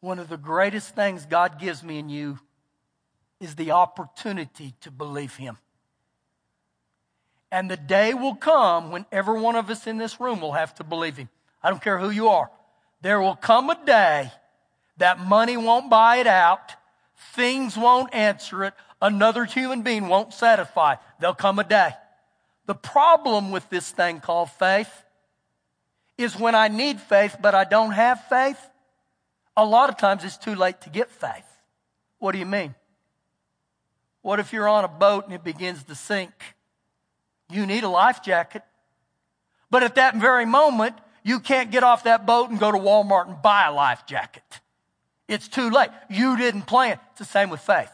One 0.00 0.18
of 0.18 0.28
the 0.28 0.36
greatest 0.36 0.94
things 0.94 1.24
God 1.24 1.58
gives 1.58 1.82
me 1.82 1.98
and 1.98 2.10
you 2.10 2.38
is 3.40 3.54
the 3.54 3.70
opportunity 3.70 4.74
to 4.82 4.90
believe 4.90 5.36
Him. 5.36 5.56
And 7.54 7.70
the 7.70 7.76
day 7.76 8.14
will 8.14 8.34
come 8.34 8.90
when 8.90 9.06
every 9.12 9.40
one 9.40 9.54
of 9.54 9.70
us 9.70 9.86
in 9.86 9.96
this 9.96 10.18
room 10.18 10.40
will 10.40 10.54
have 10.54 10.74
to 10.74 10.82
believe 10.82 11.18
Him. 11.18 11.28
I 11.62 11.70
don't 11.70 11.80
care 11.80 12.00
who 12.00 12.10
you 12.10 12.26
are. 12.26 12.50
There 13.00 13.20
will 13.20 13.36
come 13.36 13.70
a 13.70 13.78
day 13.86 14.32
that 14.96 15.20
money 15.20 15.56
won't 15.56 15.88
buy 15.88 16.16
it 16.16 16.26
out, 16.26 16.72
things 17.36 17.76
won't 17.76 18.12
answer 18.12 18.64
it, 18.64 18.74
another 19.00 19.44
human 19.44 19.82
being 19.82 20.08
won't 20.08 20.34
satisfy. 20.34 20.96
There'll 21.20 21.36
come 21.36 21.60
a 21.60 21.64
day. 21.64 21.92
The 22.66 22.74
problem 22.74 23.52
with 23.52 23.70
this 23.70 23.88
thing 23.88 24.18
called 24.18 24.50
faith 24.50 24.90
is 26.18 26.36
when 26.36 26.56
I 26.56 26.66
need 26.66 27.00
faith, 27.00 27.36
but 27.40 27.54
I 27.54 27.62
don't 27.62 27.92
have 27.92 28.24
faith, 28.24 28.58
a 29.56 29.64
lot 29.64 29.90
of 29.90 29.96
times 29.96 30.24
it's 30.24 30.36
too 30.36 30.56
late 30.56 30.80
to 30.80 30.90
get 30.90 31.08
faith. 31.08 31.46
What 32.18 32.32
do 32.32 32.38
you 32.38 32.46
mean? 32.46 32.74
What 34.22 34.40
if 34.40 34.52
you're 34.52 34.68
on 34.68 34.82
a 34.82 34.88
boat 34.88 35.26
and 35.26 35.34
it 35.34 35.44
begins 35.44 35.84
to 35.84 35.94
sink? 35.94 36.32
You 37.50 37.66
need 37.66 37.84
a 37.84 37.88
life 37.88 38.22
jacket. 38.22 38.62
But 39.70 39.82
at 39.82 39.96
that 39.96 40.16
very 40.16 40.46
moment, 40.46 40.96
you 41.22 41.40
can't 41.40 41.70
get 41.70 41.82
off 41.82 42.04
that 42.04 42.26
boat 42.26 42.50
and 42.50 42.60
go 42.60 42.70
to 42.70 42.78
Walmart 42.78 43.28
and 43.28 43.42
buy 43.42 43.66
a 43.66 43.72
life 43.72 44.06
jacket. 44.06 44.60
It's 45.26 45.48
too 45.48 45.70
late. 45.70 45.90
You 46.10 46.36
didn't 46.36 46.62
plan. 46.62 46.98
It's 47.10 47.20
the 47.20 47.24
same 47.24 47.50
with 47.50 47.60
faith. 47.60 47.90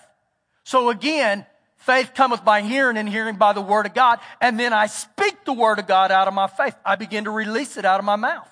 So 0.64 0.90
again, 0.90 1.46
faith 1.76 2.12
cometh 2.14 2.44
by 2.44 2.62
hearing 2.62 2.96
and 2.96 3.08
hearing 3.08 3.36
by 3.36 3.52
the 3.52 3.60
word 3.60 3.86
of 3.86 3.94
God. 3.94 4.18
And 4.40 4.58
then 4.58 4.72
I 4.72 4.86
speak 4.86 5.44
the 5.44 5.52
word 5.52 5.78
of 5.78 5.86
God 5.86 6.10
out 6.10 6.28
of 6.28 6.34
my 6.34 6.48
faith. 6.48 6.74
I 6.84 6.96
begin 6.96 7.24
to 7.24 7.30
release 7.30 7.76
it 7.76 7.84
out 7.84 8.00
of 8.00 8.04
my 8.04 8.16
mouth. 8.16 8.48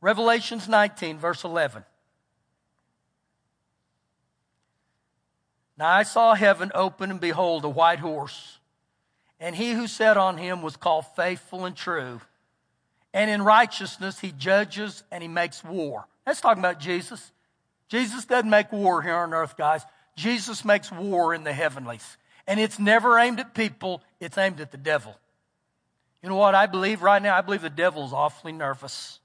Revelations 0.00 0.68
19, 0.68 1.18
verse 1.18 1.42
11. 1.42 1.84
Now 5.76 5.90
I 5.90 6.02
saw 6.02 6.34
heaven 6.34 6.70
open, 6.74 7.10
and 7.10 7.20
behold, 7.20 7.64
a 7.64 7.68
white 7.68 8.00
horse. 8.00 8.57
And 9.40 9.54
he 9.54 9.72
who 9.72 9.86
sat 9.86 10.16
on 10.16 10.36
him 10.36 10.62
was 10.62 10.76
called 10.76 11.06
faithful 11.14 11.64
and 11.64 11.76
true. 11.76 12.20
And 13.14 13.30
in 13.30 13.42
righteousness 13.42 14.18
he 14.18 14.32
judges 14.32 15.02
and 15.10 15.22
he 15.22 15.28
makes 15.28 15.62
war. 15.64 16.06
That's 16.26 16.40
talking 16.40 16.62
about 16.62 16.80
Jesus. 16.80 17.32
Jesus 17.88 18.24
doesn't 18.24 18.50
make 18.50 18.70
war 18.72 19.00
here 19.02 19.14
on 19.14 19.32
earth, 19.32 19.56
guys. 19.56 19.82
Jesus 20.16 20.64
makes 20.64 20.92
war 20.92 21.34
in 21.34 21.44
the 21.44 21.52
heavenlies. 21.52 22.16
And 22.46 22.58
it's 22.58 22.78
never 22.78 23.18
aimed 23.18 23.40
at 23.40 23.54
people, 23.54 24.02
it's 24.20 24.38
aimed 24.38 24.60
at 24.60 24.72
the 24.72 24.78
devil. 24.78 25.16
You 26.22 26.28
know 26.28 26.36
what 26.36 26.54
I 26.54 26.66
believe 26.66 27.02
right 27.02 27.22
now? 27.22 27.36
I 27.36 27.42
believe 27.42 27.62
the 27.62 27.70
devil's 27.70 28.12
awfully 28.12 28.52
nervous. 28.52 29.20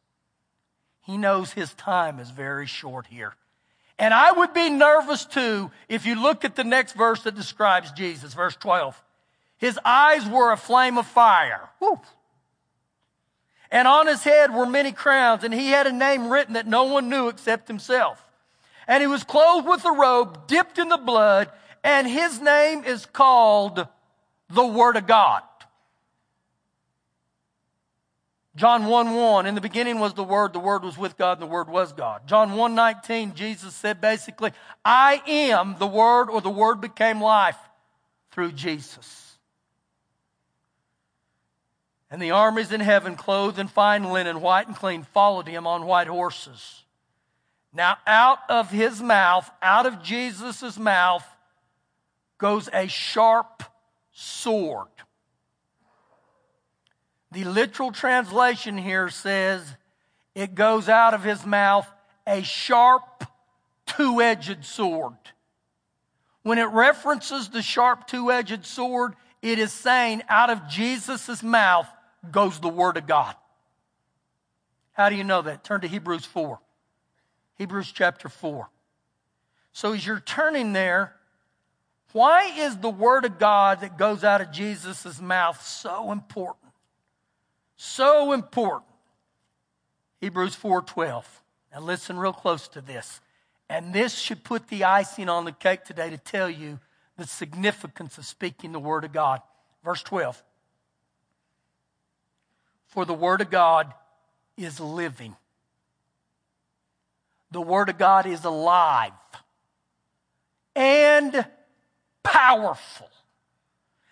He 1.02 1.18
knows 1.18 1.52
his 1.52 1.74
time 1.74 2.20
is 2.20 2.30
very 2.30 2.68
short 2.68 3.08
here. 3.08 3.34
And 4.00 4.14
I 4.14 4.32
would 4.32 4.54
be 4.54 4.70
nervous 4.70 5.26
too 5.26 5.72
if 5.90 6.06
you 6.06 6.22
look 6.22 6.46
at 6.46 6.56
the 6.56 6.64
next 6.64 6.94
verse 6.94 7.24
that 7.24 7.36
describes 7.36 7.92
Jesus, 7.92 8.34
verse 8.34 8.56
12. 8.56 9.02
His 9.64 9.80
eyes 9.86 10.28
were 10.28 10.52
a 10.52 10.58
flame 10.58 10.98
of 10.98 11.08
fire. 11.08 11.70
Woo. 11.80 11.98
And 13.72 13.88
on 13.88 14.08
his 14.08 14.22
head 14.22 14.54
were 14.54 14.66
many 14.66 14.92
crowns, 14.92 15.46
and 15.46 15.54
he 15.54 15.70
had 15.70 15.88
a 15.88 15.94
name 15.94 16.30
written 16.30 16.56
that 16.56 16.68
no 16.68 16.84
one 16.84 17.08
knew 17.08 17.30
except 17.30 17.70
himself. 17.70 18.22
And 18.90 19.00
he 19.00 19.08
was 19.08 19.24
clothed 19.24 19.66
with 19.66 19.86
a 19.86 19.92
robe 19.94 20.48
dipped 20.48 20.80
in 20.80 20.90
the 20.90 20.98
blood, 20.98 21.50
and 21.82 22.06
his 22.06 22.42
name 22.42 22.84
is 22.84 23.06
called 23.06 23.88
the 24.50 24.68
Word 24.68 24.98
of 24.98 25.08
God. 25.08 25.44
John 28.58 28.88
1 28.88 29.16
1, 29.16 29.46
in 29.46 29.56
the 29.56 29.62
beginning 29.62 29.98
was 29.98 30.14
the 30.14 30.26
Word, 30.26 30.52
the 30.52 30.60
Word 30.60 30.84
was 30.84 30.98
with 30.98 31.18
God, 31.18 31.38
and 31.38 31.42
the 31.42 31.54
Word 31.54 31.70
was 31.70 31.94
God. 31.94 32.28
John 32.28 32.58
1 32.58 32.76
19, 32.76 33.34
Jesus 33.34 33.74
said 33.74 34.02
basically, 34.02 34.52
I 34.84 35.22
am 35.26 35.78
the 35.80 35.88
Word, 35.88 36.30
or 36.30 36.42
the 36.42 36.50
Word 36.50 36.82
became 36.82 37.22
life 37.22 37.58
through 38.32 38.52
Jesus. 38.52 39.23
And 42.14 42.22
the 42.22 42.30
armies 42.30 42.72
in 42.72 42.80
heaven, 42.80 43.16
clothed 43.16 43.58
in 43.58 43.68
fine 43.68 44.04
linen, 44.04 44.40
white 44.40 44.68
and 44.68 44.76
clean, 44.76 45.02
followed 45.02 45.48
him 45.48 45.66
on 45.66 45.88
white 45.88 46.06
horses. 46.06 46.84
Now, 47.74 47.98
out 48.06 48.38
of 48.50 48.70
his 48.70 49.02
mouth, 49.02 49.50
out 49.64 49.88
of 49.88 50.04
Jesus' 50.04 50.78
mouth, 50.78 51.26
goes 52.38 52.70
a 52.72 52.86
sharp 52.86 53.64
sword. 54.12 54.90
The 57.32 57.46
literal 57.46 57.92
translation 57.92 58.78
here 58.78 59.10
says 59.10 59.76
it 60.36 60.54
goes 60.54 60.88
out 60.88 61.16
of 61.16 61.24
his 61.24 61.44
mouth 61.48 61.92
a 62.28 62.44
sharp, 62.44 63.26
two 63.88 64.22
edged 64.22 64.64
sword. 64.66 65.18
When 66.44 66.60
it 66.60 66.66
references 66.66 67.50
the 67.50 67.64
sharp, 67.64 68.06
two 68.06 68.32
edged 68.32 68.68
sword, 68.68 69.16
it 69.42 69.58
is 69.58 69.74
saying 69.74 70.22
out 70.30 70.52
of 70.52 70.68
Jesus' 70.68 71.42
mouth 71.42 71.88
goes 72.32 72.60
the 72.60 72.70
Word 72.70 72.98
of 72.98 73.08
God. 73.08 73.36
How 74.94 75.10
do 75.10 75.16
you 75.16 75.24
know 75.24 75.42
that? 75.42 75.64
Turn 75.64 75.82
to 75.82 75.88
Hebrews 75.88 76.26
4. 76.26 76.60
Hebrews 77.58 77.92
chapter 77.92 78.30
4. 78.30 78.70
So 79.72 79.94
as 79.94 80.06
you're 80.06 80.20
turning 80.20 80.74
there, 80.74 81.14
why 82.12 82.52
is 82.58 82.78
the 82.78 82.90
Word 82.90 83.26
of 83.26 83.40
God 83.40 83.82
that 83.82 83.98
goes 83.98 84.24
out 84.24 84.42
of 84.42 84.52
Jesus' 84.52 85.20
mouth 85.20 85.62
so 85.66 86.12
important? 86.12 86.72
So 87.76 88.34
important. 88.34 88.90
Hebrews 90.22 90.56
4:12. 90.56 91.26
Now 91.74 91.82
listen 91.82 92.18
real 92.18 92.32
close 92.32 92.68
to 92.70 92.82
this. 92.82 93.20
And 93.68 93.94
this 93.94 94.14
should 94.14 94.44
put 94.44 94.68
the 94.68 94.84
icing 94.84 95.28
on 95.28 95.46
the 95.46 95.52
cake 95.52 95.84
today 95.84 96.10
to 96.12 96.18
tell 96.18 96.50
you 96.50 96.80
the 97.18 97.26
significance 97.26 98.18
of 98.18 98.26
speaking 98.26 98.72
the 98.72 98.80
word 98.80 99.04
of 99.04 99.12
God. 99.12 99.42
Verse 99.84 100.04
12. 100.04 100.42
For 102.94 103.06
the 103.06 103.14
word 103.14 103.42
of 103.42 103.50
God 103.50 103.92
is 104.56 104.80
living. 104.80 105.36
The 107.50 107.60
word 107.60 107.90
of 107.90 107.98
God 107.98 108.28
is 108.28 108.46
alive 108.46 109.14
and 110.76 111.44
powerful. 112.22 113.10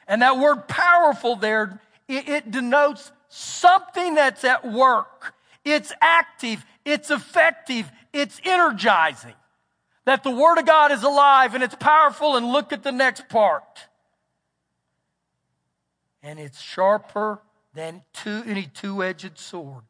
And 0.07 0.23
that 0.23 0.39
word 0.39 0.67
powerful 0.67 1.35
there, 1.35 1.79
it, 2.07 2.27
it 2.27 2.51
denotes 2.51 3.11
something 3.29 4.15
that's 4.15 4.43
at 4.43 4.67
work. 4.67 5.35
It's 5.63 5.93
active, 6.01 6.65
it's 6.83 7.11
effective, 7.11 7.87
it's 8.11 8.41
energizing. 8.43 9.35
That 10.05 10.23
the 10.23 10.31
Word 10.31 10.57
of 10.57 10.65
God 10.65 10.91
is 10.91 11.03
alive 11.03 11.53
and 11.53 11.63
it's 11.63 11.75
powerful, 11.75 12.35
and 12.35 12.47
look 12.47 12.73
at 12.73 12.81
the 12.81 12.91
next 12.91 13.29
part. 13.29 13.85
And 16.23 16.39
it's 16.39 16.59
sharper 16.59 17.39
than 17.73 18.03
two, 18.13 18.43
any 18.45 18.65
two 18.65 19.03
edged 19.03 19.37
sword. 19.37 19.83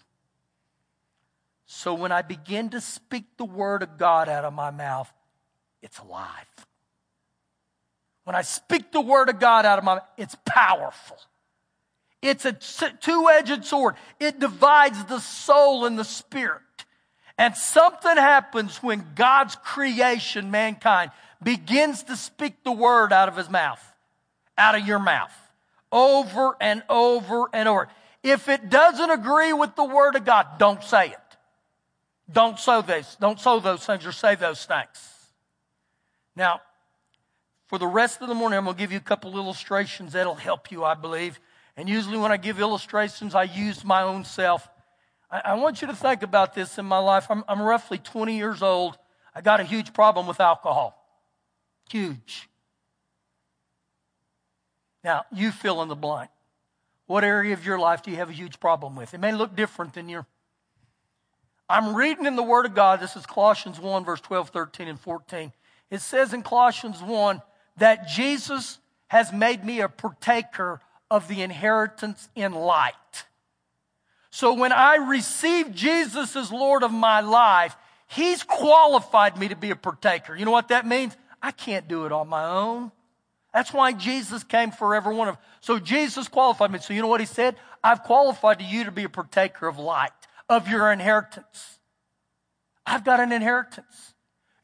So 1.66 1.94
when 1.94 2.12
I 2.12 2.22
begin 2.22 2.70
to 2.72 2.82
speak 2.82 3.38
the 3.38 3.46
Word 3.46 3.82
of 3.82 3.98
God 3.98 4.28
out 4.28 4.44
of 4.44 4.54
my 4.54 4.72
mouth, 4.72 5.12
it's 5.82 6.00
alive. 6.00 6.46
When 8.24 8.36
I 8.36 8.42
speak 8.42 8.92
the 8.92 9.02
Word 9.02 9.30
of 9.30 9.40
God 9.40 9.66
out 9.66 9.80
of 9.80 9.86
my 9.86 9.96
mouth, 9.96 10.08
it's 10.18 10.36
powerful. 10.46 11.18
It's 12.22 12.46
a 12.46 12.54
two 12.54 13.30
edged 13.30 13.66
sword. 13.66 13.96
It 14.20 14.40
divides 14.40 15.04
the 15.06 15.20
soul 15.20 15.86
and 15.86 15.98
the 15.98 16.04
spirit. 16.04 16.62
And 17.38 17.56
something 17.56 18.18
happens 18.18 18.78
when 18.84 19.04
God's 19.16 19.56
creation, 19.56 20.52
mankind, 20.52 21.12
begins 21.42 22.04
to 22.04 22.16
speak 22.16 22.64
the 22.64 22.72
word 22.72 23.12
out 23.12 23.30
of 23.30 23.36
his 23.36 23.50
mouth, 23.50 23.82
out 24.58 24.76
of 24.76 24.86
your 24.86 25.00
mouth, 25.00 25.34
over 25.92 26.56
and 26.60 26.84
over 26.90 27.48
and 27.54 27.68
over. 27.68 27.88
If 28.24 28.50
it 28.50 28.70
doesn't 28.70 29.10
agree 29.10 29.54
with 29.54 29.76
the 29.76 29.84
word 29.84 30.16
of 30.16 30.26
God, 30.26 30.60
don't 30.60 30.84
say 30.84 31.08
it. 31.08 31.18
Don't 32.32 32.60
sow 32.60 32.82
this. 32.82 33.18
Don't 33.20 33.40
sow 33.40 33.60
those 33.60 33.86
things 33.86 34.06
or 34.06 34.12
say 34.12 34.36
those 34.36 34.66
things. 34.66 35.12
Now, 36.36 36.62
for 37.68 37.78
the 37.78 37.88
rest 37.88 38.22
of 38.22 38.28
the 38.28 38.36
morning, 38.36 38.58
I'm 38.58 38.66
going 38.66 38.76
to 38.76 38.80
give 38.80 38.92
you 38.92 38.98
a 38.98 39.02
couple 39.02 39.36
illustrations 39.38 40.14
that'll 40.14 40.36
help 40.36 40.72
you, 40.72 40.84
I 40.84 40.94
believe. 40.94 41.40
And 41.76 41.90
usually 41.90 42.18
when 42.18 42.32
I 42.32 42.38
give 42.38 42.60
illustrations, 42.60 43.34
I 43.34 43.44
use 43.44 43.84
my 43.84 44.04
own 44.04 44.24
self. 44.24 44.70
I, 45.30 45.42
I 45.46 45.54
want 45.56 45.82
you 45.82 45.88
to 45.88 45.96
think 45.96 46.22
about 46.22 46.54
this 46.54 46.78
in 46.78 46.86
my 46.86 47.00
life. 47.00 47.28
I'm, 47.30 47.44
I'm 47.48 47.62
roughly 47.62 47.98
20 47.98 48.36
years 48.38 48.62
old. 48.62 48.98
I 49.34 49.42
got 49.42 49.60
a 49.60 49.64
huge 49.64 49.94
problem 49.94 50.28
with 50.28 50.40
alcohol. 50.40 50.98
Huge. 51.90 52.50
Now, 55.04 55.26
you 55.32 55.52
fill 55.52 55.82
in 55.82 55.88
the 55.88 55.96
blank. 55.96 56.30
What 57.08 57.24
area 57.24 57.54
of 57.54 57.66
your 57.66 57.80
life 57.80 58.04
do 58.04 58.12
you 58.12 58.18
have 58.18 58.30
a 58.30 58.34
huge 58.34 58.60
problem 58.60 58.96
with? 58.96 59.14
It 59.14 59.20
may 59.20 59.34
look 59.34 59.56
different 59.56 59.94
than 59.94 60.08
your. 60.08 60.26
I'm 61.68 61.96
reading 61.96 62.26
in 62.26 62.36
the 62.36 62.44
Word 62.44 62.66
of 62.66 62.76
God. 62.76 63.00
This 63.00 63.16
is 63.16 63.26
Colossians 63.26 63.80
1, 63.80 64.06
verse 64.06 64.22
12, 64.22 64.50
13, 64.50 64.88
and 64.88 65.00
14. 65.00 65.52
It 65.90 66.02
says 66.02 66.34
in 66.34 66.42
Colossians 66.42 67.02
1 67.02 67.42
that 67.78 68.08
Jesus 68.08 68.80
has 69.08 69.34
made 69.34 69.66
me 69.66 69.82
a 69.82 69.90
partaker 69.90 70.80
of 71.10 71.28
the 71.28 71.42
inheritance 71.42 72.30
in 72.36 72.54
light. 72.54 72.94
So 74.30 74.54
when 74.54 74.72
I 74.72 74.96
receive 74.96 75.76
Jesus 75.76 76.36
as 76.38 76.52
Lord 76.52 76.84
of 76.84 76.94
my 76.94 77.20
life, 77.20 77.76
He's 78.08 78.44
qualified 78.44 79.38
me 79.38 79.50
to 79.50 79.56
be 79.56 79.72
a 79.72 79.76
partaker. 79.76 80.36
You 80.36 80.46
know 80.46 80.52
what 80.52 80.70
that 80.70 80.86
means? 80.86 81.16
I 81.42 81.52
can't 81.52 81.88
do 81.88 82.06
it 82.06 82.12
on 82.12 82.28
my 82.28 82.46
own. 82.46 82.92
That's 83.54 83.74
why 83.74 83.92
Jesus 83.94 84.44
came 84.44 84.72
for 84.72 84.96
every 84.96 85.14
one 85.14 85.28
of 85.28 85.36
us. 85.36 85.42
So 85.60 85.78
Jesus 85.78 86.28
qualified 86.28 86.72
me. 86.72 86.80
So 86.80 86.94
you 86.94 87.02
know 87.02 87.08
what 87.08 87.20
he 87.20 87.26
said? 87.26 87.56
I've 87.84 88.04
qualified 88.04 88.62
you 88.62 88.86
to 88.86 88.92
be 88.92 89.04
a 89.04 89.10
partaker 89.10 89.68
of 89.68 89.78
light, 89.78 90.12
of 90.50 90.68
your 90.68 90.92
inheritance. 90.92 91.80
I've 92.86 93.04
got 93.04 93.20
an 93.20 93.32
inheritance. 93.32 94.14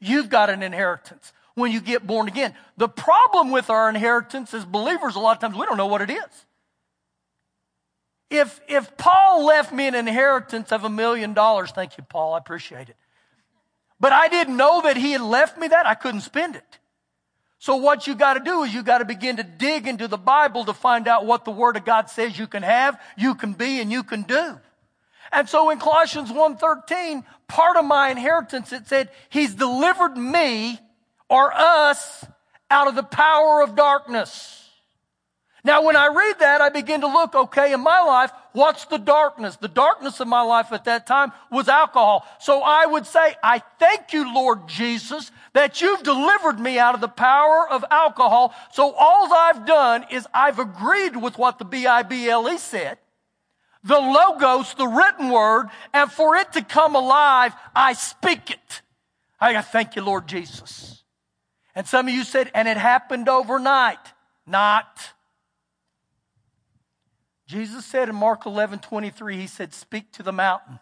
You've 0.00 0.30
got 0.30 0.48
an 0.50 0.62
inheritance 0.62 1.32
when 1.54 1.72
you 1.72 1.80
get 1.80 2.06
born 2.06 2.28
again. 2.28 2.54
The 2.76 2.88
problem 2.88 3.50
with 3.50 3.68
our 3.68 3.88
inheritance 3.88 4.54
as 4.54 4.64
believers, 4.64 5.16
a 5.16 5.20
lot 5.20 5.36
of 5.36 5.40
times 5.40 5.56
we 5.56 5.66
don't 5.66 5.76
know 5.76 5.86
what 5.86 6.00
it 6.00 6.10
is. 6.10 6.46
If, 8.30 8.60
if 8.68 8.96
Paul 8.96 9.46
left 9.46 9.72
me 9.72 9.88
an 9.88 9.94
inheritance 9.94 10.70
of 10.70 10.84
a 10.84 10.90
million 10.90 11.34
dollars, 11.34 11.70
thank 11.70 11.96
you, 11.96 12.04
Paul, 12.04 12.34
I 12.34 12.38
appreciate 12.38 12.88
it. 12.88 12.96
But 14.00 14.12
I 14.12 14.28
didn't 14.28 14.56
know 14.56 14.82
that 14.82 14.96
he 14.96 15.12
had 15.12 15.22
left 15.22 15.58
me 15.58 15.68
that, 15.68 15.86
I 15.86 15.94
couldn't 15.94 16.20
spend 16.20 16.54
it. 16.56 16.78
So 17.58 17.76
what 17.76 18.06
you 18.06 18.14
got 18.14 18.34
to 18.34 18.40
do 18.40 18.62
is 18.62 18.72
you 18.72 18.82
got 18.82 18.98
to 18.98 19.04
begin 19.04 19.36
to 19.36 19.42
dig 19.42 19.88
into 19.88 20.06
the 20.06 20.16
Bible 20.16 20.64
to 20.66 20.72
find 20.72 21.08
out 21.08 21.26
what 21.26 21.44
the 21.44 21.50
Word 21.50 21.76
of 21.76 21.84
God 21.84 22.08
says 22.08 22.38
you 22.38 22.46
can 22.46 22.62
have, 22.62 23.00
you 23.16 23.34
can 23.34 23.52
be, 23.52 23.80
and 23.80 23.90
you 23.90 24.04
can 24.04 24.22
do. 24.22 24.58
And 25.32 25.48
so 25.48 25.70
in 25.70 25.78
Colossians 25.78 26.30
1.13, 26.30 27.24
part 27.48 27.76
of 27.76 27.84
my 27.84 28.10
inheritance, 28.10 28.72
it 28.72 28.86
said, 28.86 29.10
He's 29.28 29.54
delivered 29.54 30.16
me 30.16 30.78
or 31.28 31.52
us 31.52 32.24
out 32.70 32.86
of 32.86 32.94
the 32.94 33.02
power 33.02 33.62
of 33.62 33.74
darkness. 33.74 34.54
Now, 35.64 35.82
when 35.82 35.96
I 35.96 36.06
read 36.06 36.38
that, 36.38 36.60
I 36.60 36.68
begin 36.68 37.00
to 37.00 37.08
look, 37.08 37.34
okay, 37.34 37.72
in 37.72 37.80
my 37.80 38.00
life, 38.00 38.30
what's 38.52 38.84
the 38.86 38.96
darkness? 38.96 39.56
The 39.56 39.68
darkness 39.68 40.20
of 40.20 40.28
my 40.28 40.42
life 40.42 40.72
at 40.72 40.84
that 40.84 41.06
time 41.06 41.32
was 41.50 41.68
alcohol. 41.68 42.24
So 42.40 42.62
I 42.62 42.86
would 42.86 43.06
say, 43.06 43.34
I 43.42 43.58
thank 43.78 44.12
you, 44.12 44.32
Lord 44.32 44.68
Jesus, 44.68 45.30
that 45.58 45.80
you've 45.80 46.04
delivered 46.04 46.60
me 46.60 46.78
out 46.78 46.94
of 46.94 47.00
the 47.00 47.08
power 47.08 47.68
of 47.68 47.84
alcohol. 47.90 48.54
So 48.70 48.94
all 48.96 49.34
I've 49.34 49.66
done 49.66 50.04
is 50.08 50.24
I've 50.32 50.60
agreed 50.60 51.16
with 51.16 51.36
what 51.36 51.58
the 51.58 51.64
B-I-B-L-E 51.64 52.58
said. 52.58 52.98
The 53.82 53.98
logos, 53.98 54.74
the 54.74 54.86
written 54.86 55.30
word, 55.30 55.66
and 55.92 56.12
for 56.12 56.36
it 56.36 56.52
to 56.52 56.62
come 56.62 56.94
alive, 56.94 57.54
I 57.74 57.94
speak 57.94 58.52
it. 58.52 58.82
I 59.40 59.60
thank 59.60 59.96
you, 59.96 60.02
Lord 60.02 60.28
Jesus. 60.28 61.02
And 61.74 61.88
some 61.88 62.06
of 62.06 62.14
you 62.14 62.22
said, 62.22 62.52
and 62.54 62.68
it 62.68 62.76
happened 62.76 63.28
overnight. 63.28 63.98
Not. 64.46 65.12
Jesus 67.48 67.84
said 67.84 68.08
in 68.08 68.14
Mark 68.14 68.46
11, 68.46 68.78
23, 68.78 69.36
he 69.36 69.48
said, 69.48 69.74
speak 69.74 70.12
to 70.12 70.22
the 70.22 70.30
mountain. 70.30 70.78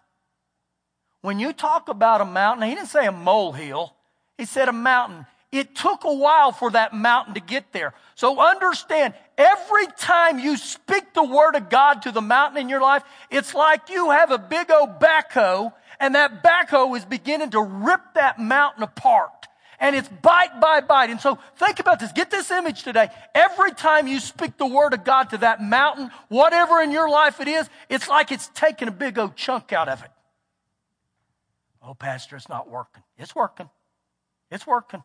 When 1.23 1.41
you 1.41 1.55
talk 1.55 1.89
about 1.89 2.21
a 2.21 2.27
mountain, 2.27 2.69
he 2.69 2.75
didn't 2.75 2.91
say 2.91 3.07
a 3.07 3.13
molehill. 3.13 3.96
He 4.39 4.45
said 4.45 4.69
a 4.69 4.73
mountain. 4.73 5.27
It 5.53 5.75
took 5.75 6.05
a 6.05 6.13
while 6.13 6.53
for 6.53 6.71
that 6.73 6.93
mountain 6.93 7.35
to 7.35 7.41
get 7.41 7.73
there. 7.73 7.95
So 8.15 8.41
understand, 8.41 9.15
every 9.39 9.87
time 9.99 10.39
you 10.39 10.57
speak 10.57 11.15
the 11.15 11.25
word 11.25 11.55
of 11.55 11.71
God 11.71 12.03
to 12.03 12.13
the 12.13 12.21
mountain 12.21 12.61
in 12.61 12.69
your 12.69 12.81
life, 12.81 13.03
it's 13.31 13.55
like 13.55 13.89
you 13.89 14.11
have 14.11 14.31
a 14.31 14.39
big 14.39 14.71
old 14.71 15.01
backhoe 15.01 15.73
and 16.01 16.15
that 16.15 16.43
backhoe 16.43 16.97
is 16.97 17.05
beginning 17.05 17.51
to 17.51 17.63
rip 17.63 18.01
that 18.15 18.39
mountain 18.39 18.83
apart 18.83 19.31
and 19.79 19.95
it's 19.95 20.09
bite 20.09 20.61
by 20.61 20.81
bite. 20.81 21.11
And 21.11 21.21
so 21.21 21.39
think 21.57 21.81
about 21.81 22.01
this. 22.01 22.13
Get 22.13 22.31
this 22.31 22.51
image 22.51 22.83
today. 22.83 23.09
Every 23.35 23.73
time 23.73 24.07
you 24.09 24.21
speak 24.21 24.57
the 24.57 24.67
word 24.67 24.95
of 24.95 25.05
God 25.05 25.31
to 25.31 25.39
that 25.39 25.63
mountain, 25.63 26.11
whatever 26.29 26.81
in 26.81 26.91
your 26.91 27.09
life 27.09 27.41
it 27.41 27.49
is, 27.49 27.69
it's 27.89 28.09
like 28.09 28.33
it's 28.33 28.51
taking 28.55 28.89
a 28.89 28.93
big 28.93 29.19
old 29.19 29.37
chunk 29.37 29.73
out 29.73 29.89
of 29.89 30.03
it. 30.03 30.11
Oh, 31.83 31.95
Pastor, 31.95 32.37
it's 32.37 32.49
not 32.49 32.69
working. 32.69 33.03
It's 33.17 33.35
working. 33.35 33.71
It's 34.51 34.67
working. 34.67 35.03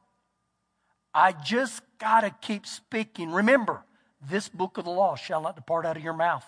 I 1.14 1.34
just 1.34 1.82
got 2.00 2.22
to 2.22 2.30
keep 2.42 2.66
speaking. 2.66 3.32
Remember, 3.32 3.84
this 4.30 4.48
book 4.50 4.78
of 4.78 4.86
the 4.86 4.92
law 4.92 5.16
shall 5.16 5.42
not 5.42 5.56
depart 5.56 5.86
out 5.86 5.98
of 5.98 6.04
your 6.04 6.14
mouth. 6.14 6.46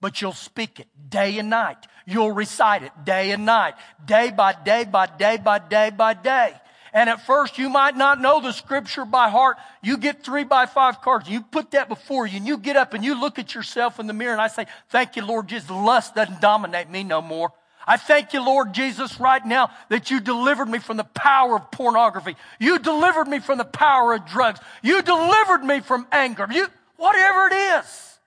But 0.00 0.20
you'll 0.20 0.32
speak 0.32 0.80
it 0.80 0.88
day 1.08 1.38
and 1.38 1.50
night. 1.50 1.76
You'll 2.06 2.32
recite 2.32 2.82
it 2.82 2.92
day 3.04 3.32
and 3.32 3.44
night, 3.44 3.74
day 4.04 4.30
by 4.30 4.54
day 4.54 4.84
by 4.84 5.06
day 5.06 5.36
by 5.36 5.58
day 5.58 5.90
by 5.90 6.14
day. 6.14 6.54
And 6.92 7.08
at 7.08 7.24
first 7.26 7.58
you 7.58 7.68
might 7.68 7.96
not 7.96 8.20
know 8.20 8.40
the 8.40 8.52
scripture 8.52 9.04
by 9.04 9.28
heart. 9.28 9.58
You 9.82 9.98
get 9.98 10.24
three 10.24 10.44
by 10.44 10.66
five 10.66 11.02
cards. 11.02 11.28
You 11.28 11.42
put 11.42 11.72
that 11.72 11.88
before 11.88 12.26
you 12.26 12.38
and 12.38 12.46
you 12.46 12.56
get 12.56 12.76
up 12.76 12.94
and 12.94 13.04
you 13.04 13.20
look 13.20 13.38
at 13.38 13.54
yourself 13.54 14.00
in 14.00 14.06
the 14.06 14.12
mirror 14.12 14.32
and 14.32 14.40
I 14.40 14.48
say, 14.48 14.66
thank 14.88 15.16
you, 15.16 15.24
Lord 15.24 15.48
Jesus. 15.48 15.70
Lust 15.70 16.14
doesn't 16.14 16.40
dominate 16.40 16.90
me 16.90 17.04
no 17.04 17.20
more. 17.20 17.52
I 17.90 17.96
thank 17.96 18.32
you, 18.34 18.40
Lord 18.40 18.72
Jesus, 18.72 19.18
right 19.18 19.44
now 19.44 19.70
that 19.88 20.12
you 20.12 20.20
delivered 20.20 20.68
me 20.68 20.78
from 20.78 20.96
the 20.96 21.02
power 21.02 21.56
of 21.56 21.72
pornography. 21.72 22.36
You 22.60 22.78
delivered 22.78 23.26
me 23.26 23.40
from 23.40 23.58
the 23.58 23.64
power 23.64 24.14
of 24.14 24.26
drugs. 24.26 24.60
You 24.80 25.02
delivered 25.02 25.64
me 25.64 25.80
from 25.80 26.06
anger. 26.12 26.46
You, 26.48 26.68
whatever 26.98 27.48
it 27.48 27.52
is. 27.52 28.18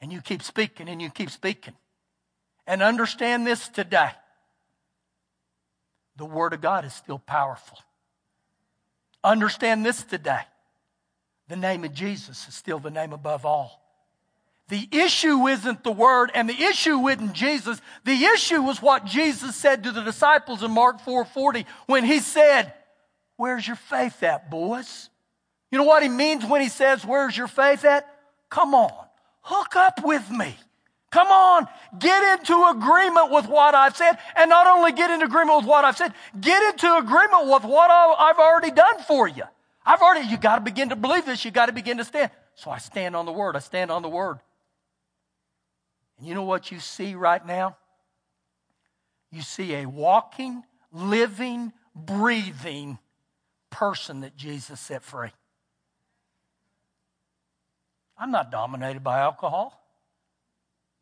And 0.00 0.12
you 0.12 0.20
keep 0.20 0.42
speaking 0.42 0.88
and 0.88 1.00
you 1.00 1.08
keep 1.08 1.30
speaking. 1.30 1.74
And 2.66 2.82
understand 2.82 3.46
this 3.46 3.68
today 3.68 4.10
the 6.16 6.24
Word 6.24 6.52
of 6.52 6.60
God 6.60 6.84
is 6.84 6.92
still 6.92 7.20
powerful. 7.20 7.78
Understand 9.22 9.86
this 9.86 10.02
today. 10.02 10.42
The 11.46 11.54
name 11.54 11.84
of 11.84 11.94
Jesus 11.94 12.48
is 12.48 12.56
still 12.56 12.80
the 12.80 12.90
name 12.90 13.12
above 13.12 13.46
all. 13.46 13.83
The 14.68 14.88
issue 14.90 15.46
isn't 15.46 15.84
the 15.84 15.92
Word 15.92 16.30
and 16.34 16.48
the 16.48 16.58
issue 16.58 17.06
isn't 17.08 17.34
Jesus. 17.34 17.80
The 18.04 18.24
issue 18.24 18.62
was 18.62 18.80
what 18.80 19.04
Jesus 19.04 19.54
said 19.56 19.84
to 19.84 19.92
the 19.92 20.02
disciples 20.02 20.62
in 20.62 20.70
Mark 20.70 21.02
4:40 21.02 21.66
when 21.86 22.04
he 22.04 22.20
said, 22.20 22.72
Where's 23.36 23.66
your 23.66 23.76
faith 23.76 24.22
at, 24.22 24.50
boys? 24.50 25.10
You 25.70 25.78
know 25.78 25.84
what 25.84 26.02
he 26.02 26.08
means 26.08 26.46
when 26.46 26.62
he 26.62 26.68
says, 26.68 27.04
Where's 27.04 27.36
your 27.36 27.48
faith 27.48 27.84
at? 27.84 28.08
Come 28.48 28.74
on, 28.74 28.92
hook 29.42 29.76
up 29.76 30.02
with 30.02 30.30
me. 30.30 30.56
Come 31.10 31.28
on, 31.28 31.68
get 31.98 32.38
into 32.38 32.54
agreement 32.70 33.30
with 33.30 33.46
what 33.46 33.74
I've 33.74 33.96
said. 33.96 34.18
And 34.34 34.50
not 34.50 34.66
only 34.66 34.92
get 34.92 35.10
into 35.10 35.26
agreement 35.26 35.58
with 35.58 35.66
what 35.66 35.84
I've 35.84 35.96
said, 35.96 36.12
get 36.40 36.60
into 36.72 36.96
agreement 36.96 37.46
with 37.46 37.64
what 37.64 37.90
I've 37.90 38.38
already 38.38 38.72
done 38.72 39.00
for 39.06 39.28
you. 39.28 39.44
I've 39.86 40.00
already, 40.00 40.26
you 40.26 40.38
got 40.38 40.56
to 40.56 40.60
begin 40.62 40.88
to 40.88 40.96
believe 40.96 41.26
this. 41.26 41.44
You 41.44 41.50
got 41.50 41.66
to 41.66 41.72
begin 41.72 41.98
to 41.98 42.04
stand. 42.04 42.30
So 42.56 42.70
I 42.70 42.78
stand 42.78 43.14
on 43.14 43.26
the 43.26 43.32
word. 43.32 43.54
I 43.54 43.60
stand 43.60 43.92
on 43.92 44.02
the 44.02 44.08
word. 44.08 44.38
And 46.18 46.26
you 46.26 46.34
know 46.34 46.42
what 46.42 46.70
you 46.70 46.80
see 46.80 47.14
right 47.14 47.44
now? 47.44 47.76
You 49.30 49.42
see 49.42 49.74
a 49.74 49.86
walking, 49.86 50.62
living, 50.92 51.72
breathing 51.94 52.98
person 53.70 54.20
that 54.20 54.36
Jesus 54.36 54.78
set 54.78 55.02
free. 55.02 55.30
I'm 58.16 58.30
not 58.30 58.52
dominated 58.52 59.02
by 59.02 59.18
alcohol. 59.18 59.80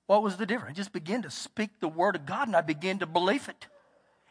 What 0.07 0.23
was 0.23 0.37
the 0.37 0.47
difference? 0.47 0.71
I 0.71 0.75
just 0.75 0.93
began 0.93 1.23
to 1.23 1.31
speak 1.31 1.71
the 1.81 1.89
word 1.89 2.17
of 2.17 2.27
God 2.27 2.49
and 2.49 2.57
I 2.57 2.63
began 2.63 2.99
to 3.01 3.07
believe 3.07 3.49
it. 3.49 3.67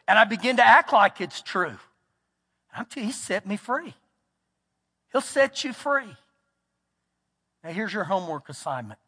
And 0.08 0.18
I 0.18 0.24
began 0.24 0.56
to 0.56 0.66
act 0.66 0.92
like 0.92 1.20
it's 1.20 1.40
true. 1.40 1.76
I'm 2.74 2.86
you, 2.96 3.02
he 3.02 3.12
set 3.12 3.46
me 3.46 3.56
free. 3.56 3.94
He'll 5.12 5.20
set 5.20 5.62
you 5.62 5.72
free. 5.72 6.16
Now, 7.62 7.70
here's 7.70 7.92
your 7.92 8.04
homework 8.04 8.48
assignment. 8.48 8.98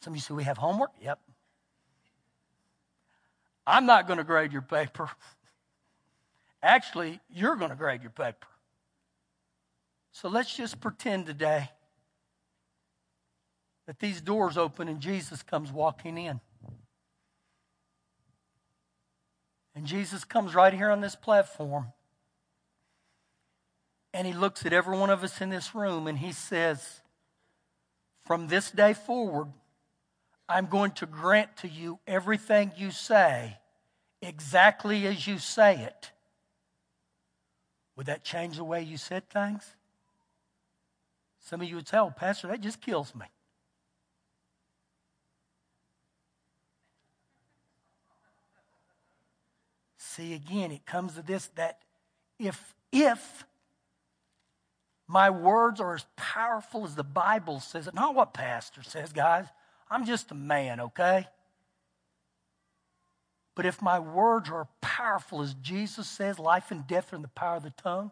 Some 0.00 0.12
of 0.12 0.16
you 0.16 0.20
say, 0.20 0.34
We 0.34 0.44
have 0.44 0.58
homework? 0.58 0.90
Yep. 1.00 1.18
I'm 3.66 3.86
not 3.86 4.06
going 4.06 4.18
to 4.18 4.24
grade 4.24 4.52
your 4.52 4.62
paper. 4.62 5.08
Actually, 6.62 7.20
you're 7.30 7.56
going 7.56 7.70
to 7.70 7.76
grade 7.76 8.02
your 8.02 8.10
paper. 8.10 8.46
So 10.12 10.28
let's 10.28 10.54
just 10.54 10.80
pretend 10.80 11.26
today 11.26 11.70
that 13.86 13.98
these 13.98 14.20
doors 14.20 14.56
open 14.56 14.88
and 14.88 15.00
Jesus 15.00 15.42
comes 15.42 15.72
walking 15.72 16.16
in. 16.16 16.40
And 19.74 19.86
Jesus 19.86 20.24
comes 20.24 20.54
right 20.54 20.72
here 20.72 20.90
on 20.90 21.00
this 21.00 21.16
platform. 21.16 21.86
And 24.12 24.26
he 24.26 24.32
looks 24.32 24.64
at 24.64 24.72
every 24.72 24.96
one 24.96 25.10
of 25.10 25.24
us 25.24 25.40
in 25.40 25.50
this 25.50 25.74
room 25.74 26.06
and 26.06 26.16
he 26.16 26.30
says, 26.30 27.00
From 28.24 28.46
this 28.46 28.70
day 28.70 28.94
forward, 28.94 29.48
I'm 30.48 30.66
going 30.66 30.92
to 30.92 31.06
grant 31.06 31.56
to 31.58 31.68
you 31.68 31.98
everything 32.06 32.72
you 32.76 32.90
say 32.90 33.58
exactly 34.20 35.06
as 35.06 35.26
you 35.26 35.38
say 35.38 35.76
it. 35.78 36.10
Would 37.96 38.06
that 38.06 38.24
change 38.24 38.56
the 38.56 38.64
way 38.64 38.82
you 38.82 38.96
said 38.96 39.28
things? 39.30 39.64
Some 41.40 41.60
of 41.60 41.68
you 41.68 41.76
would 41.76 41.88
say, 41.88 41.98
Oh, 41.98 42.10
Pastor, 42.10 42.48
that 42.48 42.60
just 42.60 42.80
kills 42.80 43.14
me. 43.14 43.26
See, 49.98 50.34
again, 50.34 50.70
it 50.70 50.86
comes 50.86 51.14
to 51.14 51.22
this 51.22 51.48
that 51.56 51.80
if, 52.38 52.74
if 52.92 53.44
my 55.08 55.30
words 55.30 55.80
are 55.80 55.94
as 55.94 56.06
powerful 56.16 56.84
as 56.84 56.94
the 56.94 57.04
Bible 57.04 57.60
says 57.60 57.88
it, 57.88 57.94
not 57.94 58.14
what 58.14 58.32
pastor 58.32 58.82
says, 58.82 59.12
guys. 59.12 59.46
I'm 59.94 60.04
just 60.04 60.32
a 60.32 60.34
man, 60.34 60.80
okay? 60.80 61.28
But 63.54 63.64
if 63.64 63.80
my 63.80 64.00
words 64.00 64.50
are 64.50 64.66
powerful 64.80 65.40
as 65.40 65.54
Jesus 65.54 66.08
says, 66.08 66.40
life 66.40 66.72
and 66.72 66.84
death 66.84 67.12
are 67.12 67.16
in 67.16 67.22
the 67.22 67.28
power 67.28 67.58
of 67.58 67.62
the 67.62 67.70
tongue, 67.70 68.10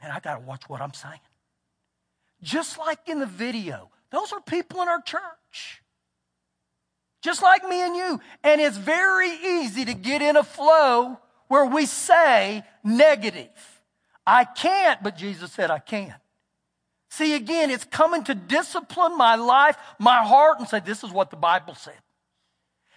man, 0.00 0.10
I 0.10 0.18
got 0.18 0.36
to 0.36 0.40
watch 0.40 0.66
what 0.66 0.80
I'm 0.80 0.94
saying. 0.94 1.20
Just 2.42 2.78
like 2.78 3.00
in 3.06 3.20
the 3.20 3.26
video, 3.26 3.90
those 4.10 4.32
are 4.32 4.40
people 4.40 4.80
in 4.80 4.88
our 4.88 5.02
church. 5.02 5.82
Just 7.20 7.42
like 7.42 7.62
me 7.68 7.82
and 7.82 7.94
you. 7.94 8.18
And 8.42 8.62
it's 8.62 8.78
very 8.78 9.28
easy 9.28 9.84
to 9.84 9.92
get 9.92 10.22
in 10.22 10.38
a 10.38 10.42
flow 10.42 11.18
where 11.48 11.66
we 11.66 11.84
say 11.84 12.62
negative. 12.82 13.50
I 14.26 14.44
can't, 14.44 15.02
but 15.02 15.18
Jesus 15.18 15.52
said 15.52 15.70
I 15.70 15.80
can. 15.80 16.14
See, 17.10 17.34
again, 17.34 17.70
it's 17.70 17.84
coming 17.84 18.22
to 18.24 18.34
discipline 18.34 19.18
my 19.18 19.34
life, 19.34 19.76
my 19.98 20.24
heart, 20.24 20.60
and 20.60 20.68
say, 20.68 20.80
this 20.80 21.02
is 21.02 21.10
what 21.10 21.30
the 21.30 21.36
Bible 21.36 21.74
said. 21.74 21.98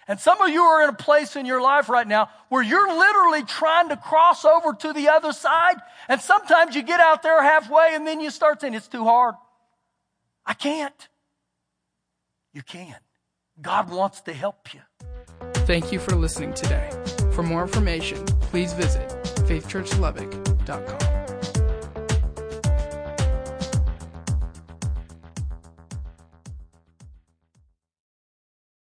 And 0.06 0.20
some 0.20 0.40
of 0.40 0.50
you 0.50 0.62
are 0.62 0.82
in 0.84 0.90
a 0.90 0.96
place 0.96 1.34
in 1.34 1.46
your 1.46 1.60
life 1.60 1.88
right 1.88 2.06
now 2.06 2.28
where 2.48 2.62
you're 2.62 2.96
literally 2.96 3.42
trying 3.42 3.88
to 3.88 3.96
cross 3.96 4.44
over 4.44 4.72
to 4.74 4.92
the 4.92 5.08
other 5.08 5.32
side. 5.32 5.76
And 6.08 6.20
sometimes 6.20 6.76
you 6.76 6.82
get 6.82 7.00
out 7.00 7.22
there 7.22 7.42
halfway 7.42 7.90
and 7.92 8.06
then 8.06 8.20
you 8.20 8.30
start 8.30 8.60
saying, 8.60 8.74
it's 8.74 8.86
too 8.86 9.04
hard. 9.04 9.34
I 10.46 10.54
can't. 10.54 11.08
You 12.52 12.62
can. 12.62 12.96
God 13.60 13.90
wants 13.90 14.20
to 14.22 14.32
help 14.32 14.74
you. 14.74 14.80
Thank 15.66 15.90
you 15.90 15.98
for 15.98 16.14
listening 16.14 16.52
today. 16.54 16.90
For 17.32 17.42
more 17.42 17.62
information, 17.62 18.24
please 18.26 18.72
visit 18.74 19.08
faithchurchlubbock.com. 19.48 21.13